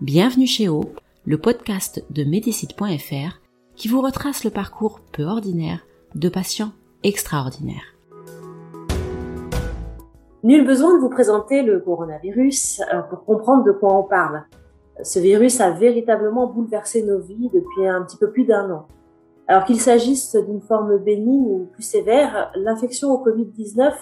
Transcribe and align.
Bienvenue 0.00 0.48
chez 0.48 0.68
O, 0.68 0.86
le 1.24 1.38
podcast 1.38 2.04
de 2.10 2.24
Médicite.fr 2.24 3.40
qui 3.76 3.86
vous 3.86 4.00
retrace 4.00 4.42
le 4.42 4.50
parcours 4.50 4.98
peu 5.12 5.22
ordinaire 5.22 5.86
de 6.16 6.28
patients 6.28 6.72
extraordinaires. 7.04 7.94
Nul 10.42 10.66
besoin 10.66 10.96
de 10.96 11.00
vous 11.00 11.08
présenter 11.08 11.62
le 11.62 11.78
coronavirus 11.78 12.82
euh, 12.92 13.02
pour 13.02 13.24
comprendre 13.24 13.62
de 13.62 13.70
quoi 13.70 13.96
on 13.96 14.02
parle. 14.02 14.42
Ce 15.04 15.20
virus 15.20 15.60
a 15.60 15.70
véritablement 15.70 16.48
bouleversé 16.48 17.04
nos 17.04 17.20
vies 17.20 17.50
depuis 17.54 17.86
un 17.86 18.02
petit 18.02 18.16
peu 18.16 18.32
plus 18.32 18.44
d'un 18.44 18.68
an. 18.72 18.88
Alors 19.46 19.64
qu'il 19.64 19.80
s'agisse 19.80 20.34
d'une 20.34 20.60
forme 20.60 20.98
bénigne 20.98 21.46
ou 21.46 21.68
plus 21.72 21.84
sévère, 21.84 22.50
l'infection 22.56 23.12
au 23.12 23.24
Covid-19 23.24 23.92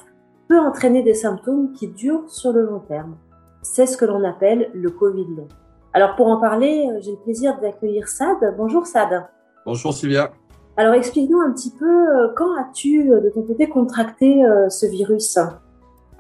peut 0.48 0.59
entraîner 0.59 1.02
des 1.02 1.14
symptômes 1.14 1.74
qui 1.74 1.88
durent 1.88 2.30
sur 2.30 2.52
le 2.52 2.64
long 2.64 2.80
terme. 2.80 3.19
C'est 3.61 3.86
ce 3.86 3.98
que 3.98 4.06
l'on 4.06 4.24
appelle 4.24 4.70
le 4.72 4.88
Covid 4.88 5.27
long. 5.36 5.48
Alors 5.94 6.16
pour 6.16 6.28
en 6.28 6.40
parler, 6.40 6.86
euh, 6.88 7.00
j'ai 7.02 7.10
le 7.10 7.18
plaisir 7.18 7.58
d'accueillir 7.60 8.08
Sad. 8.08 8.38
Bonjour 8.56 8.86
Sad. 8.86 9.26
Bonjour 9.66 9.92
Sylvia. 9.92 10.32
Alors 10.76 10.94
explique-nous 10.94 11.40
un 11.40 11.52
petit 11.52 11.72
peu, 11.78 11.84
euh, 11.84 12.28
quand 12.34 12.54
as-tu 12.56 13.12
euh, 13.12 13.20
de 13.20 13.28
ton 13.30 13.42
côté 13.42 13.68
contracté 13.68 14.42
ce 14.70 14.86
virus? 14.86 15.38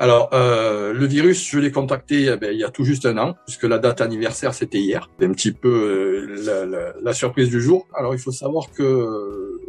Alors, 0.02 0.30
euh, 0.32 0.92
le 0.92 1.06
virus, 1.06 1.48
je 1.48 1.60
l'ai 1.60 1.70
contacté 1.70 2.24
eh 2.24 2.36
ben, 2.36 2.50
il 2.52 2.58
y 2.58 2.64
a 2.64 2.70
tout 2.70 2.82
juste 2.82 3.06
un 3.06 3.16
an, 3.18 3.36
puisque 3.46 3.62
la 3.62 3.78
date 3.78 4.00
anniversaire, 4.00 4.52
c'était 4.52 4.78
hier. 4.78 5.08
C'est 5.16 5.26
un 5.26 5.30
petit 5.30 5.52
peu 5.52 5.68
euh, 5.68 6.42
la, 6.44 6.66
la, 6.66 6.92
la, 7.00 7.12
surprise 7.12 7.48
du 7.48 7.60
jour. 7.60 7.86
Alors, 7.94 8.12
il 8.12 8.18
faut 8.18 8.32
savoir 8.32 8.70
que 8.72 9.60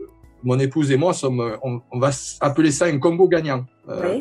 mon 0.42 0.58
épouse 0.58 0.92
et 0.92 0.98
moi 0.98 1.14
sommes, 1.14 1.56
on, 1.62 1.82
on 1.92 2.00
va 2.00 2.10
appeler 2.42 2.72
ça 2.72 2.86
un 2.86 2.98
combo 2.98 3.28
gagnant, 3.28 3.66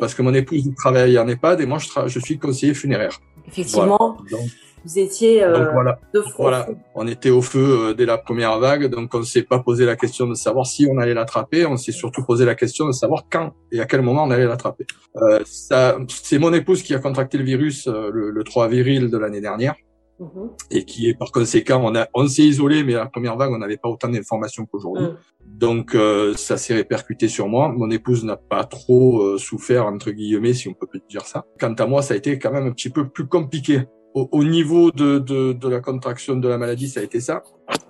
parce 0.01 0.15
que 0.15 0.21
mon 0.21 0.35
épouse 0.35 0.69
travaille 0.77 1.19
en 1.19 1.27
EHPAD 1.27 1.63
et 1.63 1.67
moi, 1.67 1.79
je, 1.79 1.89
je 2.07 2.19
suis 2.19 2.39
conseiller 2.39 2.75
funéraire. 2.75 3.19
Effectivement. 3.49 4.19
Donc, 4.31 4.51
vous 4.85 4.99
étiez 4.99 5.45
euh, 5.45 5.71
voilà, 5.73 5.99
voilà. 6.37 6.69
on 6.95 7.07
était 7.07 7.31
au 7.31 7.43
feu 7.43 7.89
euh, 7.91 7.95
dès 7.95 8.07
la 8.07 8.19
première 8.19 8.59
vague, 8.59 8.87
donc 8.87 9.15
on 9.15 9.23
s'est 9.23 9.43
pas 9.43 9.61
posé 9.61 9.85
la 9.85 9.97
question 9.97 10.27
de 10.27 10.35
savoir 10.35 10.67
si 10.67 10.89
on 10.91 10.99
allait 10.99 11.15
l'attraper, 11.15 11.67
on 11.67 11.77
s'est 11.77 11.93
surtout 11.93 12.25
posé 12.25 12.45
la 12.45 12.55
question 12.55 12.87
de 12.87 12.93
savoir 12.93 13.25
quand 13.31 13.53
et 13.71 13.81
à 13.81 13.87
quel 13.87 14.03
moment 14.03 14.25
on 14.25 14.31
allait 14.31 14.47
l'attraper. 14.47 14.87
Euh, 15.17 15.41
c'est 15.47 16.39
mon 16.39 16.53
épouse 16.53 16.83
qui 16.83 16.95
a 16.95 16.99
contracté 16.99 17.39
le 17.39 17.45
virus 17.45 17.87
euh, 17.87 18.11
le, 18.13 18.31
le 18.31 18.45
3 18.45 18.65
avril 18.67 19.11
de 19.11 19.19
l'année 19.19 19.41
dernière. 19.41 19.75
Mhm. 20.19 20.51
Et 20.71 20.85
qui 20.85 21.09
est 21.09 21.15
par 21.15 21.33
conséquent, 21.33 21.81
on, 21.83 21.97
a, 21.97 22.07
on 22.15 22.27
s'est 22.29 22.43
isolé, 22.43 22.85
mais 22.85 22.95
à 22.95 22.99
la 22.99 23.07
première 23.07 23.37
vague, 23.37 23.51
on 23.51 23.59
n'avait 23.59 23.77
pas 23.77 23.89
autant 23.89 24.09
d'informations 24.09 24.67
qu'aujourd'hui. 24.67 25.07
Mhm. 25.07 25.17
Donc, 25.45 25.95
euh, 25.95 26.35
ça 26.37 26.57
s'est 26.57 26.75
répercuté 26.75 27.29
sur 27.29 27.49
moi. 27.49 27.69
Mon 27.69 27.91
épouse 27.91 28.25
n'a 28.25 28.37
pas 28.37 28.65
trop 28.65 29.37
souffert, 29.39 29.87
entre 29.87 30.11
guillemets, 30.11 30.55
si 30.55 30.69
on 30.69 30.75
peut 30.75 30.87
dire 31.09 31.25
ça. 31.25 31.45
Quant 31.59 31.75
à 31.75 31.87
moi, 31.87 32.03
ça 32.03 32.15
a 32.15 32.17
été 32.17 32.39
quand 32.39 32.53
même 32.53 32.67
un 32.67 32.73
petit 32.73 32.91
peu 32.91 33.09
plus 33.09 33.27
compliqué 33.27 33.83
au, 34.15 34.45
niveau 34.45 34.91
de, 34.91 35.19
de, 35.19 35.53
de, 35.53 35.69
la 35.69 35.81
contraction 35.81 36.37
de 36.37 36.49
la 36.49 36.59
maladie, 36.59 36.89
ça 36.89 37.01
a 37.01 37.03
été 37.03 37.21
ça. 37.21 37.43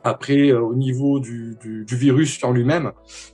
Après, 0.04 0.50
euh, 0.50 0.60
au 0.60 0.74
niveau 0.74 1.20
du, 1.20 1.56
du, 1.60 1.84
du, 1.84 1.96
virus 1.96 2.42
en 2.44 2.52
lui-même, 2.52 2.92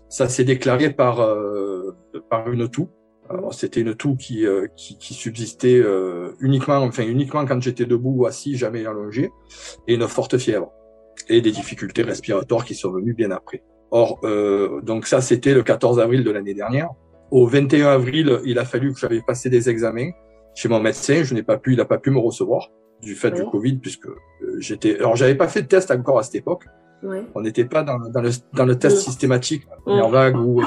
ça 0.08 0.28
s'est 0.28 0.44
déclaré 0.44 0.90
par 0.90 1.20
euh, 1.20 1.96
par 2.30 2.50
une 2.50 2.68
toux. 2.68 2.88
C'était 3.50 3.82
une 3.82 3.94
toux 3.94 4.16
qui, 4.16 4.46
euh, 4.46 4.68
qui, 4.74 4.96
qui, 4.96 5.12
subsistait 5.12 5.82
uniquement, 6.40 6.78
enfin 6.78 7.06
uniquement 7.06 7.44
quand 7.44 7.60
j'étais 7.60 7.84
debout 7.84 8.14
ou 8.16 8.26
assis, 8.26 8.56
jamais 8.56 8.86
allongé, 8.86 9.30
et 9.86 9.94
une 9.94 10.08
forte 10.08 10.38
fièvre 10.38 10.72
et 11.28 11.42
des 11.42 11.50
difficultés 11.50 12.02
respiratoires 12.02 12.64
qui 12.64 12.74
sont 12.74 12.90
venues 12.90 13.12
bien 13.12 13.30
après. 13.30 13.62
Or, 13.90 14.20
donc 14.82 15.06
ça, 15.06 15.20
c'était 15.20 15.52
le 15.52 15.62
14 15.62 16.00
avril 16.00 16.24
de 16.24 16.30
l'année 16.30 16.54
dernière. 16.54 16.88
Au 17.30 17.46
21 17.46 17.88
avril, 17.88 18.40
il 18.46 18.58
a 18.58 18.64
fallu 18.64 18.94
que 18.94 18.98
j'avais 18.98 19.20
passé 19.20 19.50
des 19.50 19.68
examens 19.68 20.10
chez 20.58 20.68
mon 20.68 20.80
médecin. 20.80 21.22
Je 21.22 21.34
n'ai 21.34 21.44
pas 21.44 21.56
pu, 21.56 21.72
il 21.74 21.76
n'a 21.76 21.84
pas 21.84 21.98
pu 21.98 22.10
me 22.10 22.18
recevoir 22.18 22.70
du 23.00 23.14
fait 23.14 23.30
du 23.30 23.44
Covid, 23.44 23.76
puisque 23.76 24.08
euh, 24.08 24.18
j'étais. 24.58 24.96
Alors, 24.98 25.14
j'avais 25.14 25.36
pas 25.36 25.46
fait 25.46 25.62
de 25.62 25.68
test 25.68 25.90
encore 25.92 26.18
à 26.18 26.24
cette 26.24 26.34
époque. 26.34 26.64
On 27.36 27.42
n'était 27.42 27.64
pas 27.64 27.84
dans, 27.84 27.98
dans, 28.10 28.20
le, 28.20 28.30
dans 28.54 28.64
le 28.64 28.76
test 28.76 28.96
systématique, 28.98 29.62
en 29.86 30.08
vague 30.08 30.36
ou 30.36 30.60
euh, 30.60 30.64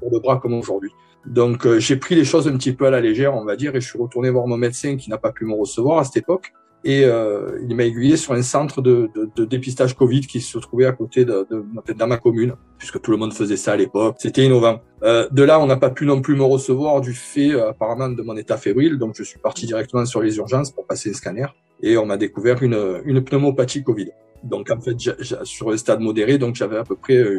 pour 0.00 0.10
le 0.10 0.18
bras 0.18 0.40
comme 0.40 0.54
aujourd'hui. 0.54 0.90
Donc, 1.24 1.66
euh, 1.66 1.78
j'ai 1.78 1.96
pris 1.96 2.16
les 2.16 2.24
choses 2.24 2.48
un 2.48 2.56
petit 2.56 2.72
peu 2.72 2.86
à 2.86 2.90
la 2.90 3.00
légère, 3.00 3.36
on 3.36 3.44
va 3.44 3.54
dire, 3.54 3.76
et 3.76 3.80
je 3.80 3.88
suis 3.88 3.98
retourné 3.98 4.28
voir 4.28 4.48
mon 4.48 4.56
médecin 4.56 4.96
qui 4.96 5.08
n'a 5.08 5.18
pas 5.18 5.30
pu 5.30 5.44
me 5.44 5.54
recevoir 5.54 5.98
à 5.98 6.04
cette 6.04 6.16
époque 6.16 6.52
et 6.84 7.04
euh, 7.04 7.58
il 7.68 7.76
m'a 7.76 7.84
aiguillé 7.84 8.16
sur 8.16 8.32
un 8.32 8.42
centre 8.42 8.80
de, 8.80 9.10
de, 9.14 9.30
de, 9.36 9.44
dépistage 9.44 9.94
Covid 9.94 10.22
qui 10.22 10.40
se 10.40 10.58
trouvait 10.58 10.86
à 10.86 10.92
côté 10.92 11.24
de, 11.24 11.46
de, 11.50 11.92
dans 11.92 12.06
ma 12.06 12.16
commune, 12.16 12.54
puisque 12.78 13.00
tout 13.00 13.10
le 13.10 13.16
monde 13.16 13.34
faisait 13.34 13.56
ça 13.56 13.72
à 13.72 13.76
l'époque. 13.76 14.16
C'était 14.18 14.44
innovant. 14.44 14.80
Euh, 15.02 15.28
de 15.30 15.42
là, 15.42 15.60
on 15.60 15.66
n'a 15.66 15.76
pas 15.76 15.90
pu 15.90 16.06
non 16.06 16.22
plus 16.22 16.36
me 16.36 16.44
recevoir 16.44 17.00
du 17.00 17.12
fait 17.12 17.52
euh, 17.52 17.70
apparemment 17.70 18.08
de 18.08 18.22
mon 18.22 18.36
état 18.36 18.56
fébrile, 18.56 18.98
donc 18.98 19.14
je 19.16 19.22
suis 19.22 19.38
parti 19.38 19.66
directement 19.66 20.06
sur 20.06 20.22
les 20.22 20.38
urgences 20.38 20.70
pour 20.70 20.86
passer 20.86 21.10
un 21.10 21.14
scanner 21.14 21.46
et 21.82 21.96
on 21.96 22.06
m'a 22.06 22.16
découvert 22.16 22.62
une, 22.62 23.02
une 23.04 23.22
pneumopathie 23.22 23.82
Covid. 23.82 24.10
Donc 24.42 24.70
en 24.70 24.80
fait, 24.80 24.96
sur 25.44 25.70
le 25.70 25.76
stade 25.76 26.00
modéré, 26.00 26.38
donc 26.38 26.54
j'avais 26.54 26.78
à 26.78 26.84
peu 26.84 26.96
près 26.96 27.16
euh, 27.16 27.38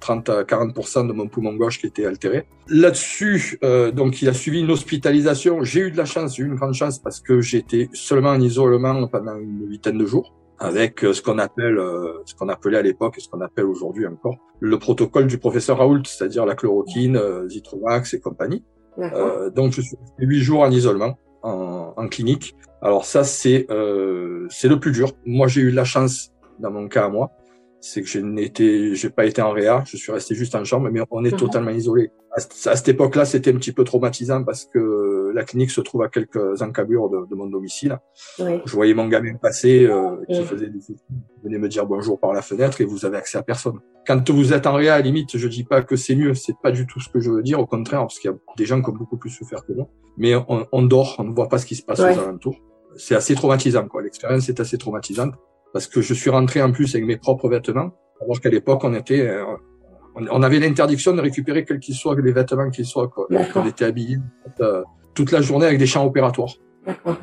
30 0.00 0.28
à 0.28 0.42
40% 0.42 1.08
de 1.08 1.12
mon 1.12 1.28
poumon 1.28 1.54
gauche 1.54 1.80
qui 1.80 1.86
était 1.86 2.06
altéré. 2.06 2.46
Là-dessus, 2.68 3.58
euh, 3.64 3.90
donc 3.90 4.22
il 4.22 4.28
a 4.28 4.32
suivi 4.32 4.60
une 4.60 4.70
hospitalisation. 4.70 5.62
J'ai 5.62 5.80
eu 5.80 5.90
de 5.90 5.96
la 5.96 6.04
chance, 6.04 6.36
j'ai 6.36 6.42
eu 6.42 6.46
une 6.46 6.56
grande 6.56 6.74
chance 6.74 6.98
parce 6.98 7.20
que 7.20 7.40
j'étais 7.40 7.88
seulement 7.92 8.30
en 8.30 8.40
isolement 8.40 9.06
pendant 9.08 9.36
une 9.36 9.68
huitaine 9.68 9.98
de 9.98 10.06
jours 10.06 10.34
avec 10.58 11.04
euh, 11.04 11.12
ce 11.12 11.22
qu'on 11.22 11.38
appelle, 11.38 11.78
euh, 11.78 12.22
ce 12.24 12.34
qu'on 12.34 12.48
appelait 12.48 12.78
à 12.78 12.82
l'époque 12.82 13.16
et 13.18 13.20
ce 13.20 13.28
qu'on 13.28 13.40
appelle 13.40 13.66
aujourd'hui 13.66 14.06
encore 14.06 14.36
le 14.60 14.78
protocole 14.78 15.26
du 15.26 15.38
professeur 15.38 15.78
Raoult, 15.78 16.04
c'est-à-dire 16.04 16.46
la 16.46 16.54
chloroquine, 16.54 17.16
euh, 17.16 17.48
Zitrovax 17.48 18.14
et 18.14 18.20
compagnie. 18.20 18.64
Euh, 18.98 19.50
donc 19.50 19.72
je 19.72 19.82
suis 19.82 19.96
huit 20.18 20.40
jours 20.40 20.62
en 20.62 20.70
isolement 20.70 21.18
en, 21.42 21.92
en 21.94 22.08
clinique. 22.08 22.56
Alors 22.80 23.04
ça 23.04 23.24
c'est 23.24 23.66
c'est 24.48 24.68
le 24.68 24.80
plus 24.80 24.92
dur. 24.92 25.12
Moi 25.26 25.48
j'ai 25.48 25.60
eu 25.60 25.70
de 25.70 25.76
la 25.76 25.84
chance 25.84 26.32
dans 26.58 26.70
mon 26.70 26.88
cas 26.88 27.04
à 27.04 27.08
moi 27.10 27.30
c'est 27.86 28.02
que 28.02 28.08
je 28.08 28.18
n'étais, 28.18 28.94
j'ai 28.94 29.10
pas 29.10 29.26
été 29.26 29.40
en 29.40 29.52
réa, 29.52 29.84
je 29.86 29.96
suis 29.96 30.10
resté 30.10 30.34
juste 30.34 30.54
en 30.56 30.64
chambre, 30.64 30.88
mais 30.90 31.00
on 31.10 31.24
est 31.24 31.32
mhm. 31.32 31.38
totalement 31.38 31.70
isolé. 31.70 32.10
À, 32.32 32.40
cette 32.40 32.88
époque-là, 32.88 33.24
c'était 33.24 33.52
un 33.52 33.56
petit 33.56 33.72
peu 33.72 33.84
traumatisant 33.84 34.42
parce 34.42 34.64
que 34.64 35.30
la 35.32 35.44
clinique 35.44 35.70
se 35.70 35.80
trouve 35.80 36.02
à 36.02 36.08
quelques 36.08 36.62
encablures 36.62 37.08
de, 37.08 37.26
de 37.30 37.34
mon 37.34 37.46
domicile. 37.46 37.98
Je 38.38 38.72
voyais 38.72 38.92
mon 38.92 39.06
gamin 39.06 39.34
passer 39.36 39.86
euh, 39.86 40.16
qui 40.28 40.42
faisait 40.42 40.68
des 40.68 40.80
venait 41.44 41.58
me 41.58 41.68
dire 41.68 41.86
bonjour 41.86 42.18
par 42.18 42.32
la 42.32 42.42
fenêtre 42.42 42.80
et 42.80 42.84
vous 42.84 43.04
avez 43.04 43.16
accès 43.16 43.38
à 43.38 43.42
personne. 43.42 43.78
Quand 44.06 44.28
vous 44.30 44.52
êtes 44.52 44.66
en 44.66 44.74
réa, 44.74 44.94
à 44.94 44.98
la 44.98 45.04
limite, 45.04 45.36
je 45.36 45.48
dis 45.48 45.64
pas 45.64 45.82
que 45.82 45.96
c'est 45.96 46.16
mieux, 46.16 46.34
c'est 46.34 46.56
pas 46.62 46.72
du 46.72 46.86
tout 46.86 47.00
ce 47.00 47.08
que 47.08 47.20
je 47.20 47.30
veux 47.30 47.42
dire, 47.42 47.60
au 47.60 47.66
contraire, 47.66 48.00
parce 48.00 48.18
qu'il 48.18 48.30
y 48.30 48.34
a 48.34 48.36
des 48.56 48.66
gens 48.66 48.82
qui 48.82 48.90
ont 48.90 48.94
beaucoup 48.94 49.16
plus 49.16 49.30
souffert 49.30 49.64
que 49.64 49.72
moi. 49.72 49.88
Mais 50.16 50.34
on, 50.34 50.66
on 50.72 50.82
dort, 50.82 51.16
on 51.18 51.24
ne 51.24 51.32
voit 51.32 51.48
pas 51.48 51.58
ce 51.58 51.66
qui 51.66 51.76
se 51.76 51.82
passe 51.82 52.00
aux 52.00 52.04
alentours. 52.04 52.56
C'est 52.96 53.14
assez 53.14 53.34
traumatisant, 53.34 53.86
quoi. 53.86 54.02
L'expérience 54.02 54.48
est 54.48 54.58
assez 54.58 54.78
traumatisante 54.78 55.34
parce 55.76 55.88
que 55.88 56.00
je 56.00 56.14
suis 56.14 56.30
rentré 56.30 56.62
en 56.62 56.72
plus 56.72 56.94
avec 56.94 57.06
mes 57.06 57.18
propres 57.18 57.50
vêtements, 57.50 57.90
alors 58.22 58.40
qu'à 58.40 58.48
l'époque 58.48 58.82
on 58.84 58.94
était, 58.94 59.28
euh, 59.28 59.44
on, 60.14 60.42
avait 60.42 60.58
l'interdiction 60.58 61.12
de 61.12 61.20
récupérer 61.20 61.66
quels 61.66 61.80
qu'ils 61.80 61.94
soient 61.94 62.16
les 62.18 62.32
vêtements 62.32 62.70
qu'ils 62.70 62.86
soient. 62.86 63.08
Quoi. 63.08 63.26
on 63.54 63.66
était 63.66 63.84
habillés 63.84 64.16
euh, 64.62 64.82
toute 65.12 65.32
la 65.32 65.42
journée 65.42 65.66
avec 65.66 65.78
des 65.78 65.84
champs 65.84 66.06
opératoires. 66.06 66.54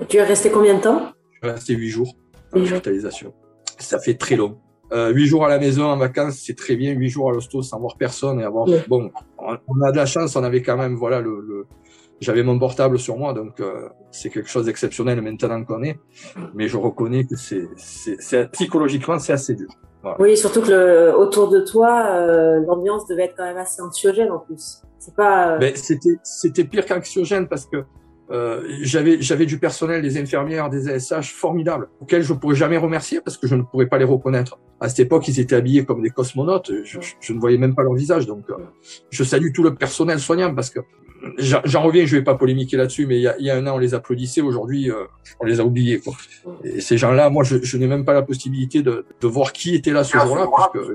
Tu 0.08 0.18
es 0.18 0.24
resté 0.24 0.52
combien 0.52 0.76
de 0.76 0.82
temps? 0.82 1.02
Je 1.32 1.48
suis 1.48 1.52
resté 1.56 1.74
huit 1.74 1.90
jours 1.90 2.14
en 2.54 2.60
hospitalisation. 2.60 3.34
Ça 3.80 3.98
fait 3.98 4.14
très 4.14 4.36
long. 4.36 4.60
Euh, 4.92 5.10
huit 5.10 5.26
jours 5.26 5.44
à 5.44 5.50
la 5.50 5.58
maison 5.58 5.86
en 5.86 5.98
vacances, 5.98 6.44
c'est 6.46 6.56
très 6.56 6.76
bien. 6.76 6.92
Huit 6.92 7.10
jours 7.10 7.32
à 7.32 7.34
l'hosto 7.34 7.64
sans 7.64 7.80
voir 7.80 7.98
personne 7.98 8.40
et 8.40 8.44
avoir. 8.44 8.68
Bon, 8.88 9.10
on 9.40 9.82
a 9.82 9.92
de 9.92 9.98
la 9.98 10.06
chance, 10.06 10.36
on 10.36 10.44
avait 10.44 10.62
quand 10.62 10.78
même 10.78 10.94
voilà 10.94 11.22
le, 11.22 11.42
le 11.42 11.66
j'avais 12.24 12.44
mon 12.44 12.58
portable 12.58 12.98
sur 12.98 13.18
moi, 13.18 13.34
donc 13.34 13.60
euh, 13.60 13.90
c'est 14.12 14.30
quelque 14.30 14.50
chose 14.50 14.66
d'exceptionnel 14.66 15.22
maintenant 15.22 15.64
qu'on 15.64 15.84
est. 15.84 16.00
Mais 16.54 16.68
je 16.68 16.78
reconnais 16.78 17.26
que 17.26 17.36
c'est, 17.36 17.68
c'est, 17.78 18.52
psychologiquement, 18.52 19.20
c'est 19.20 19.34
assez 19.34 19.56
dur. 19.56 19.70
Oui, 20.20 20.36
surtout 20.36 20.62
que 20.62 20.70
le, 20.70 21.18
autour 21.18 21.50
de 21.50 21.62
toi, 21.62 22.08
euh, 22.12 22.60
l'ambiance 22.68 23.08
devait 23.08 23.24
être 23.24 23.36
quand 23.38 23.46
même 23.46 23.58
assez 23.58 23.82
anxiogène 23.82 24.32
en 24.32 24.40
plus. 24.40 24.82
C'est 25.00 25.16
pas. 25.16 25.54
Euh, 25.54 25.58
ben, 25.60 25.74
c'était, 25.76 26.18
c'était 26.24 26.66
pire 26.66 26.86
qu'anxiogène 26.86 27.48
parce 27.48 27.66
que 27.66 27.84
euh, 28.32 28.64
j'avais 28.82 29.22
j'avais 29.22 29.46
du 29.46 29.60
personnel, 29.60 30.02
des 30.02 30.18
infirmières, 30.18 30.70
des 30.70 30.90
ASH 30.90 31.34
formidables, 31.34 31.90
auxquels 32.02 32.22
je 32.22 32.34
pourrais 32.34 32.56
jamais 32.56 32.78
remercier 32.78 33.22
parce 33.22 33.38
que 33.38 33.48
je 33.48 33.56
ne 33.56 33.64
pourrais 33.64 33.88
pas 33.88 33.98
les 33.98 34.06
reconnaître. 34.06 34.60
À 34.82 34.90
cette 34.90 35.00
époque, 35.00 35.28
ils 35.30 35.40
étaient 35.40 35.56
habillés 35.56 35.86
comme 35.86 36.02
des 36.02 36.10
cosmonautes. 36.10 36.72
Je, 36.84 37.00
je, 37.22 37.34
ne 37.34 37.40
voyais 37.40 37.58
même 37.58 37.74
pas 37.74 37.84
leur 37.84 37.94
visage, 37.94 38.26
donc 38.26 38.44
je 39.10 39.24
salue 39.24 39.54
tout 39.54 39.64
le 39.64 39.76
personnel 39.76 40.20
soignant 40.20 40.54
parce 40.54 40.70
que 40.70 40.80
j'en 41.38 41.82
reviens, 41.82 42.06
je 42.06 42.18
vais 42.18 42.24
pas 42.24 42.36
polémiquer 42.36 42.78
là-dessus, 42.78 43.06
mais 43.06 43.18
il 43.18 43.22
y 43.22 43.28
a, 43.28 43.40
y 43.40 43.50
a, 43.50 43.56
un 43.56 43.66
an, 43.68 43.76
on 43.76 43.78
les 43.78 43.94
applaudissait, 43.94 44.42
aujourd'hui, 44.42 44.92
euh, 44.92 45.06
on 45.40 45.46
les 45.46 45.60
a 45.60 45.66
oubliés. 45.66 46.00
Quoi. 46.00 46.14
Et 46.64 46.82
ces 46.82 46.98
gens-là, 46.98 47.30
moi, 47.30 47.44
je, 47.44 47.58
je 47.62 47.78
n'ai 47.78 47.88
même 47.88 48.06
pas 48.06 48.14
la 48.14 48.24
possibilité 48.24 48.82
de, 48.82 49.06
de, 49.22 49.28
voir 49.28 49.54
qui 49.54 49.76
était 49.76 49.92
là 49.92 50.04
ce 50.04 50.18
jour-là, 50.18 50.48
puisque 50.72 50.88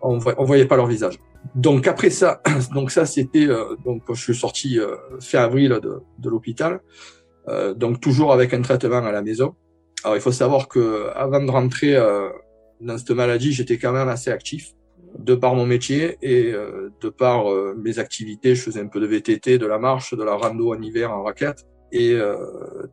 on, 0.00 0.18
on 0.36 0.44
voyait 0.44 0.66
pas 0.66 0.76
leur 0.76 0.86
visage. 0.86 1.18
Donc 1.54 1.86
après 1.86 2.10
ça, 2.10 2.40
donc 2.74 2.90
ça 2.90 3.06
c'était 3.06 3.46
euh, 3.46 3.76
donc 3.84 4.02
je 4.08 4.20
suis 4.20 4.34
sorti 4.34 4.78
euh, 4.78 4.96
fin 5.20 5.40
avril 5.40 5.78
de, 5.82 6.00
de 6.18 6.30
l'hôpital, 6.30 6.80
euh, 7.48 7.74
donc 7.74 8.00
toujours 8.00 8.32
avec 8.32 8.54
un 8.54 8.62
traitement 8.62 9.04
à 9.04 9.12
la 9.12 9.22
maison. 9.22 9.54
Alors 10.04 10.16
il 10.16 10.20
faut 10.20 10.32
savoir 10.32 10.68
que 10.68 11.08
avant 11.14 11.42
de 11.42 11.50
rentrer 11.50 11.96
euh, 11.96 12.28
dans 12.80 12.98
cette 12.98 13.10
maladie, 13.10 13.52
j'étais 13.52 13.78
quand 13.78 13.92
même 13.92 14.08
assez 14.08 14.30
actif 14.30 14.72
de 15.18 15.34
par 15.34 15.54
mon 15.54 15.66
métier 15.66 16.18
et 16.22 16.52
euh, 16.52 16.90
de 17.00 17.08
par 17.08 17.50
euh, 17.50 17.74
mes 17.78 17.98
activités. 17.98 18.54
Je 18.54 18.62
faisais 18.62 18.80
un 18.80 18.86
peu 18.86 19.00
de 19.00 19.06
VTT, 19.06 19.58
de 19.58 19.66
la 19.66 19.78
marche, 19.78 20.14
de 20.14 20.22
la 20.22 20.34
rando 20.34 20.74
en 20.74 20.80
hiver 20.80 21.12
en 21.12 21.22
raquette. 21.22 21.64
Et 21.92 22.12
euh, 22.12 22.36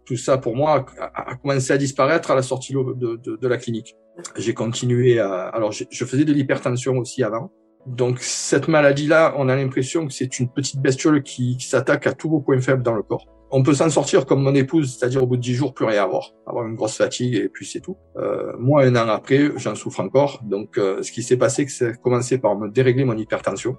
tout 0.05 0.17
ça, 0.17 0.37
pour 0.37 0.55
moi, 0.55 0.85
a, 0.99 1.35
commencé 1.35 1.71
à 1.71 1.77
disparaître 1.77 2.31
à 2.31 2.35
la 2.35 2.41
sortie 2.41 2.73
de, 2.73 3.15
de, 3.15 3.37
de 3.37 3.47
la 3.47 3.57
clinique. 3.57 3.95
J'ai 4.35 4.53
continué 4.53 5.19
à... 5.19 5.43
Alors, 5.47 5.71
je 5.71 6.05
faisais 6.05 6.25
de 6.25 6.33
l'hypertension 6.33 6.97
aussi 6.97 7.23
avant. 7.23 7.51
Donc, 7.87 8.19
cette 8.19 8.67
maladie-là, 8.67 9.35
on 9.37 9.47
a 9.47 9.55
l'impression 9.55 10.05
que 10.05 10.11
c'est 10.11 10.39
une 10.39 10.49
petite 10.49 10.81
bestiole 10.81 11.23
qui, 11.23 11.55
qui 11.55 11.67
s'attaque 11.67 12.07
à 12.07 12.13
tous 12.13 12.29
vos 12.29 12.41
points 12.41 12.59
faibles 12.59 12.83
dans 12.83 12.93
le 12.93 13.03
corps 13.03 13.25
on 13.51 13.63
peut 13.63 13.73
s'en 13.73 13.89
sortir 13.89 14.25
comme 14.25 14.43
mon 14.43 14.53
épouse, 14.53 14.97
c'est-à-dire 14.97 15.23
au 15.23 15.27
bout 15.27 15.37
de 15.37 15.41
dix 15.41 15.55
jours, 15.55 15.73
plus 15.73 15.85
rien 15.85 16.03
avoir, 16.03 16.33
avoir 16.45 16.67
une 16.67 16.75
grosse 16.75 16.97
fatigue 16.97 17.35
et 17.35 17.49
puis 17.49 17.65
c'est 17.65 17.79
tout. 17.79 17.97
Euh, 18.17 18.53
moi, 18.59 18.83
un 18.83 18.95
an 18.95 19.07
après, 19.09 19.51
j'en 19.57 19.75
souffre 19.75 20.01
encore. 20.01 20.41
Donc, 20.43 20.77
euh, 20.77 21.01
ce 21.01 21.11
qui 21.11 21.23
s'est 21.23 21.37
passé, 21.37 21.63
c'est 21.63 21.65
que 21.65 21.71
ça 21.71 21.85
a 21.87 21.93
commencé 21.93 22.37
par 22.37 22.57
me 22.57 22.69
dérégler 22.69 23.05
mon 23.05 23.17
hypertension. 23.17 23.77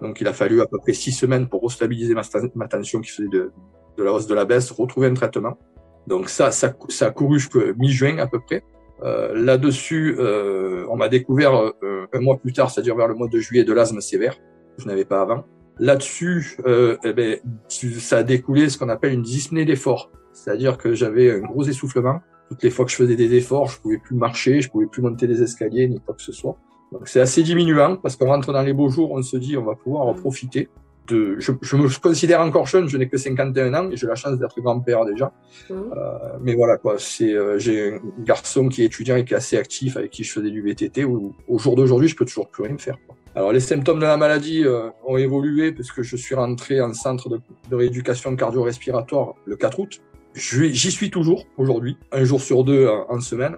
Donc, 0.00 0.22
il 0.22 0.26
a 0.26 0.32
fallu 0.32 0.62
à 0.62 0.66
peu 0.66 0.78
près 0.78 0.94
six 0.94 1.12
semaines 1.12 1.48
pour 1.48 1.62
restabiliser 1.62 2.14
ma, 2.14 2.22
ma 2.54 2.66
tension 2.66 3.00
qui 3.02 3.10
faisait 3.10 3.28
de, 3.28 3.52
de, 3.98 4.02
la 4.02 4.12
hausse 4.12 4.26
de 4.26 4.34
la 4.34 4.46
baisse, 4.46 4.70
retrouver 4.70 5.08
un 5.08 5.14
traitement. 5.14 5.58
Donc 6.06 6.28
ça, 6.28 6.50
ça, 6.50 6.72
ça 6.88 7.06
a 7.06 7.10
couru 7.10 7.38
jusqu'à 7.38 7.72
mi-juin 7.76 8.18
à 8.18 8.26
peu 8.26 8.40
près. 8.40 8.62
Euh, 9.02 9.34
Là-dessus, 9.34 10.16
euh, 10.18 10.86
on 10.88 10.96
m'a 10.96 11.08
découvert 11.08 11.54
euh, 11.54 12.06
un 12.12 12.20
mois 12.20 12.38
plus 12.38 12.52
tard, 12.52 12.70
c'est-à-dire 12.70 12.96
vers 12.96 13.08
le 13.08 13.14
mois 13.14 13.28
de 13.28 13.38
juillet, 13.38 13.64
de 13.64 13.72
l'asthme 13.72 14.00
sévère. 14.00 14.36
Je 14.78 14.86
n'avais 14.86 15.04
pas 15.04 15.20
avant. 15.20 15.44
Là-dessus, 15.78 16.56
euh, 16.66 16.96
eh 17.04 17.12
ben, 17.12 17.38
ça 17.68 18.18
a 18.18 18.22
découlé 18.22 18.68
ce 18.70 18.78
qu'on 18.78 18.88
appelle 18.88 19.12
une 19.12 19.22
dyspnée 19.22 19.64
d'effort. 19.64 20.10
C'est-à-dire 20.32 20.78
que 20.78 20.94
j'avais 20.94 21.30
un 21.30 21.40
gros 21.40 21.64
essoufflement. 21.64 22.20
Toutes 22.48 22.62
les 22.62 22.70
fois 22.70 22.84
que 22.84 22.90
je 22.90 22.96
faisais 22.96 23.16
des 23.16 23.34
efforts, 23.34 23.68
je 23.68 23.80
pouvais 23.80 23.98
plus 23.98 24.14
marcher, 24.14 24.60
je 24.60 24.70
pouvais 24.70 24.86
plus 24.86 25.02
monter 25.02 25.26
des 25.26 25.42
escaliers, 25.42 25.88
ni 25.88 26.00
quoi 26.00 26.14
que 26.14 26.22
ce 26.22 26.32
soit. 26.32 26.56
Donc 26.92 27.08
c'est 27.08 27.20
assez 27.20 27.42
diminuant 27.42 27.96
parce 27.96 28.16
qu'on 28.16 28.26
rentre 28.26 28.52
dans 28.52 28.62
les 28.62 28.72
beaux 28.72 28.88
jours, 28.88 29.10
on 29.12 29.22
se 29.22 29.36
dit 29.36 29.56
on 29.56 29.64
va 29.64 29.74
pouvoir 29.74 30.06
en 30.06 30.14
profiter. 30.14 30.68
De, 31.08 31.36
je, 31.38 31.52
je 31.62 31.76
me 31.76 32.00
considère 32.00 32.40
encore 32.40 32.66
jeune, 32.66 32.88
je 32.88 32.96
n'ai 32.96 33.08
que 33.08 33.16
51 33.16 33.74
ans 33.74 33.90
et 33.90 33.96
j'ai 33.96 34.08
la 34.08 34.16
chance 34.16 34.38
d'être 34.38 34.60
grand-père 34.60 35.04
déjà. 35.04 35.32
Mmh. 35.70 35.74
Euh, 35.74 36.18
mais 36.40 36.54
voilà 36.54 36.78
quoi, 36.78 36.96
c'est 36.98 37.32
euh, 37.32 37.58
j'ai 37.58 37.94
un 37.94 38.00
garçon 38.24 38.68
qui 38.68 38.82
est 38.82 38.86
étudiant 38.86 39.16
et 39.16 39.24
qui 39.24 39.34
est 39.34 39.36
assez 39.36 39.56
actif 39.56 39.96
avec 39.96 40.10
qui 40.10 40.24
je 40.24 40.32
faisais 40.32 40.50
du 40.50 40.62
VTT. 40.62 41.04
Où, 41.04 41.34
au 41.46 41.58
jour 41.58 41.76
d'aujourd'hui, 41.76 42.08
je 42.08 42.16
peux 42.16 42.24
toujours 42.24 42.48
plus 42.48 42.64
rien 42.64 42.76
faire. 42.78 42.98
Quoi. 43.06 43.15
Alors 43.36 43.52
les 43.52 43.60
symptômes 43.60 43.98
de 43.98 44.06
la 44.06 44.16
maladie 44.16 44.64
euh, 44.64 44.88
ont 45.04 45.18
évolué 45.18 45.70
puisque 45.70 46.00
je 46.00 46.16
suis 46.16 46.34
rentré 46.34 46.80
en 46.80 46.94
centre 46.94 47.28
de, 47.28 47.38
de 47.68 47.76
rééducation 47.76 48.34
cardio-respiratoire 48.34 49.34
le 49.44 49.56
4 49.56 49.78
août. 49.78 50.00
J'y 50.34 50.90
suis 50.90 51.10
toujours 51.10 51.44
aujourd'hui, 51.58 51.98
un 52.12 52.24
jour 52.24 52.40
sur 52.40 52.64
deux 52.64 52.88
en, 52.88 53.04
en 53.10 53.20
semaine. 53.20 53.56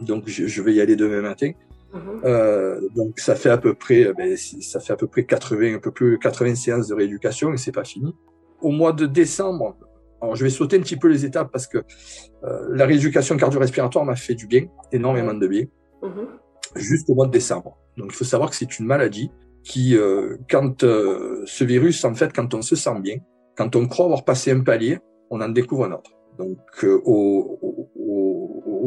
Donc 0.00 0.24
je, 0.26 0.48
je, 0.48 0.62
vais 0.62 0.74
y 0.74 0.80
aller 0.80 0.96
demain 0.96 1.22
matin. 1.22 1.52
Mmh. 1.92 1.98
Euh, 2.24 2.80
donc 2.96 3.20
ça 3.20 3.36
fait 3.36 3.50
à 3.50 3.58
peu 3.58 3.74
près, 3.74 4.12
ben, 4.14 4.36
ça 4.36 4.80
fait 4.80 4.94
à 4.94 4.96
peu 4.96 5.06
près 5.06 5.24
80, 5.24 5.76
un 5.76 5.78
peu 5.78 5.92
plus 5.92 6.18
80 6.18 6.56
séances 6.56 6.88
de 6.88 6.94
rééducation 6.94 7.52
et 7.52 7.56
c'est 7.56 7.72
pas 7.72 7.84
fini. 7.84 8.12
Au 8.60 8.70
mois 8.70 8.92
de 8.92 9.06
décembre, 9.06 9.76
alors 10.20 10.34
je 10.34 10.42
vais 10.42 10.50
sauter 10.50 10.76
un 10.76 10.80
petit 10.80 10.96
peu 10.96 11.06
les 11.06 11.24
étapes 11.24 11.52
parce 11.52 11.68
que 11.68 11.78
euh, 11.78 12.66
la 12.70 12.84
rééducation 12.84 13.36
cardio-respiratoire 13.36 14.04
m'a 14.04 14.16
fait 14.16 14.34
du 14.34 14.48
bien, 14.48 14.64
énormément 14.90 15.34
de 15.34 15.46
bien. 15.46 15.66
Mmh 16.02 16.24
juste 16.76 17.08
au 17.10 17.14
mois 17.14 17.26
de 17.26 17.32
décembre. 17.32 17.76
Donc 18.00 18.10
il 18.12 18.16
faut 18.16 18.24
savoir 18.24 18.50
que 18.50 18.56
c'est 18.56 18.78
une 18.78 18.86
maladie 18.86 19.30
qui, 19.62 19.96
euh, 19.96 20.36
quand 20.50 20.84
euh, 20.84 21.42
ce 21.46 21.64
virus, 21.64 22.04
en 22.04 22.14
fait, 22.14 22.32
quand 22.34 22.54
on 22.54 22.62
se 22.62 22.76
sent 22.76 22.98
bien, 23.00 23.16
quand 23.56 23.76
on 23.76 23.86
croit 23.86 24.06
avoir 24.06 24.24
passé 24.24 24.50
un 24.50 24.60
palier, 24.60 24.98
on 25.30 25.40
en 25.40 25.48
découvre 25.48 25.84
un 25.84 25.92
autre. 25.92 26.10
Donc 26.38 26.58
euh, 26.84 27.00
au, 27.04 27.58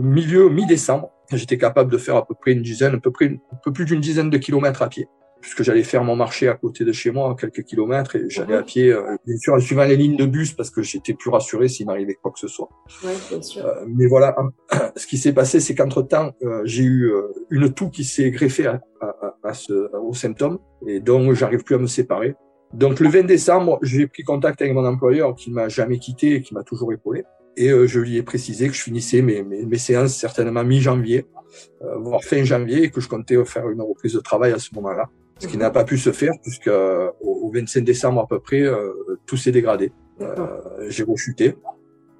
milieu, 0.02 0.50
mi-décembre, 0.50 1.12
j'étais 1.32 1.58
capable 1.58 1.92
de 1.92 1.98
faire 1.98 2.16
à 2.16 2.26
peu 2.26 2.34
près 2.34 2.52
une 2.52 2.62
dizaine, 2.62 2.96
à 2.96 3.00
peu 3.00 3.12
près 3.12 3.28
un 3.28 3.58
peu 3.64 3.72
plus 3.72 3.86
d'une 3.86 4.02
dizaine 4.02 4.30
de 4.30 4.38
kilomètres 4.38 4.82
à 4.82 4.90
pied 4.90 5.08
puisque 5.44 5.62
j'allais 5.62 5.84
faire 5.84 6.06
mon 6.06 6.16
marché 6.16 6.48
à 6.48 6.54
côté 6.54 6.86
de 6.86 6.94
chez 6.94 7.12
moi, 7.12 7.36
quelques 7.38 7.64
kilomètres, 7.64 8.16
et 8.16 8.30
j'allais 8.30 8.56
mmh. 8.56 8.60
à 8.60 8.64
pied, 8.64 8.94
euh, 8.94 9.18
bien 9.28 9.38
sûr, 9.38 9.54
en 9.54 9.60
suivant 9.60 9.84
les 9.84 9.98
lignes 9.98 10.16
de 10.16 10.26
bus, 10.26 10.54
parce 10.54 10.70
que 10.70 10.82
j'étais 10.82 11.14
plus 11.14 11.30
rassuré 11.30 11.68
s'il 11.68 11.86
m'arrivait 11.86 12.14
quoi 12.14 12.32
que 12.32 12.40
ce 12.40 12.48
soit. 12.48 12.70
Ouais, 13.04 13.12
bien 13.30 13.42
sûr. 13.42 13.66
Euh, 13.66 13.84
mais 13.86 14.06
voilà, 14.06 14.34
ce 14.96 15.06
qui 15.06 15.18
s'est 15.18 15.34
passé, 15.34 15.60
c'est 15.60 15.76
qu'entre-temps, 15.76 16.32
euh, 16.44 16.62
j'ai 16.64 16.84
eu 16.84 17.12
euh, 17.12 17.28
une 17.50 17.74
toux 17.74 17.90
qui 17.90 18.06
s'est 18.06 18.32
greffée 18.32 18.68
à, 18.68 18.82
à, 19.02 19.36
à 19.44 19.54
ce, 19.54 19.94
aux 19.98 20.14
symptômes, 20.14 20.60
et 20.88 21.02
donc 21.02 21.34
j'arrive 21.34 21.64
plus 21.66 21.76
à 21.76 21.80
me 21.80 21.88
séparer. 21.88 22.36
Donc 22.74 23.02
le 23.02 23.10
20 23.10 23.24
décembre, 23.24 23.80
j'ai 23.82 24.08
pris 24.08 24.24
contact 24.24 24.62
avec 24.62 24.74
mon 24.74 24.86
employeur 24.86 25.36
qui 25.36 25.52
m'a 25.52 25.68
jamais 25.68 26.00
quitté 26.00 26.36
et 26.36 26.42
qui 26.42 26.54
m'a 26.54 26.64
toujours 26.64 26.94
épaulé. 26.94 27.26
Et 27.58 27.70
euh, 27.70 27.86
je 27.86 28.00
lui 28.00 28.16
ai 28.16 28.24
précisé 28.24 28.68
que 28.68 28.74
je 28.74 28.82
finissais 28.82 29.22
mes, 29.22 29.44
mes, 29.44 29.66
mes 29.66 29.78
séances 29.78 30.16
certainement 30.16 30.64
mi-janvier, 30.64 31.26
voire 31.98 32.24
fin 32.24 32.46
janvier, 32.46 32.84
et 32.84 32.90
que 32.90 33.02
je 33.02 33.10
comptais 33.10 33.44
faire 33.44 33.70
une 33.70 33.82
reprise 33.82 34.14
de 34.14 34.22
travail 34.22 34.54
à 34.54 34.60
ce 34.60 34.74
moment-là 34.76 35.10
ce 35.40 35.48
qui 35.48 35.58
n'a 35.58 35.70
pas 35.70 35.84
pu 35.84 35.98
se 35.98 36.12
faire 36.12 36.34
puisque 36.42 36.68
euh, 36.68 37.10
au 37.22 37.52
25 37.54 37.84
décembre 37.84 38.22
à 38.22 38.28
peu 38.28 38.40
près, 38.40 38.62
euh, 38.62 38.94
tout 39.26 39.38
s'est 39.38 39.52
dégradé. 39.52 39.92
Euh, 40.22 40.36
j'ai 40.90 41.04
rechuté. 41.04 41.56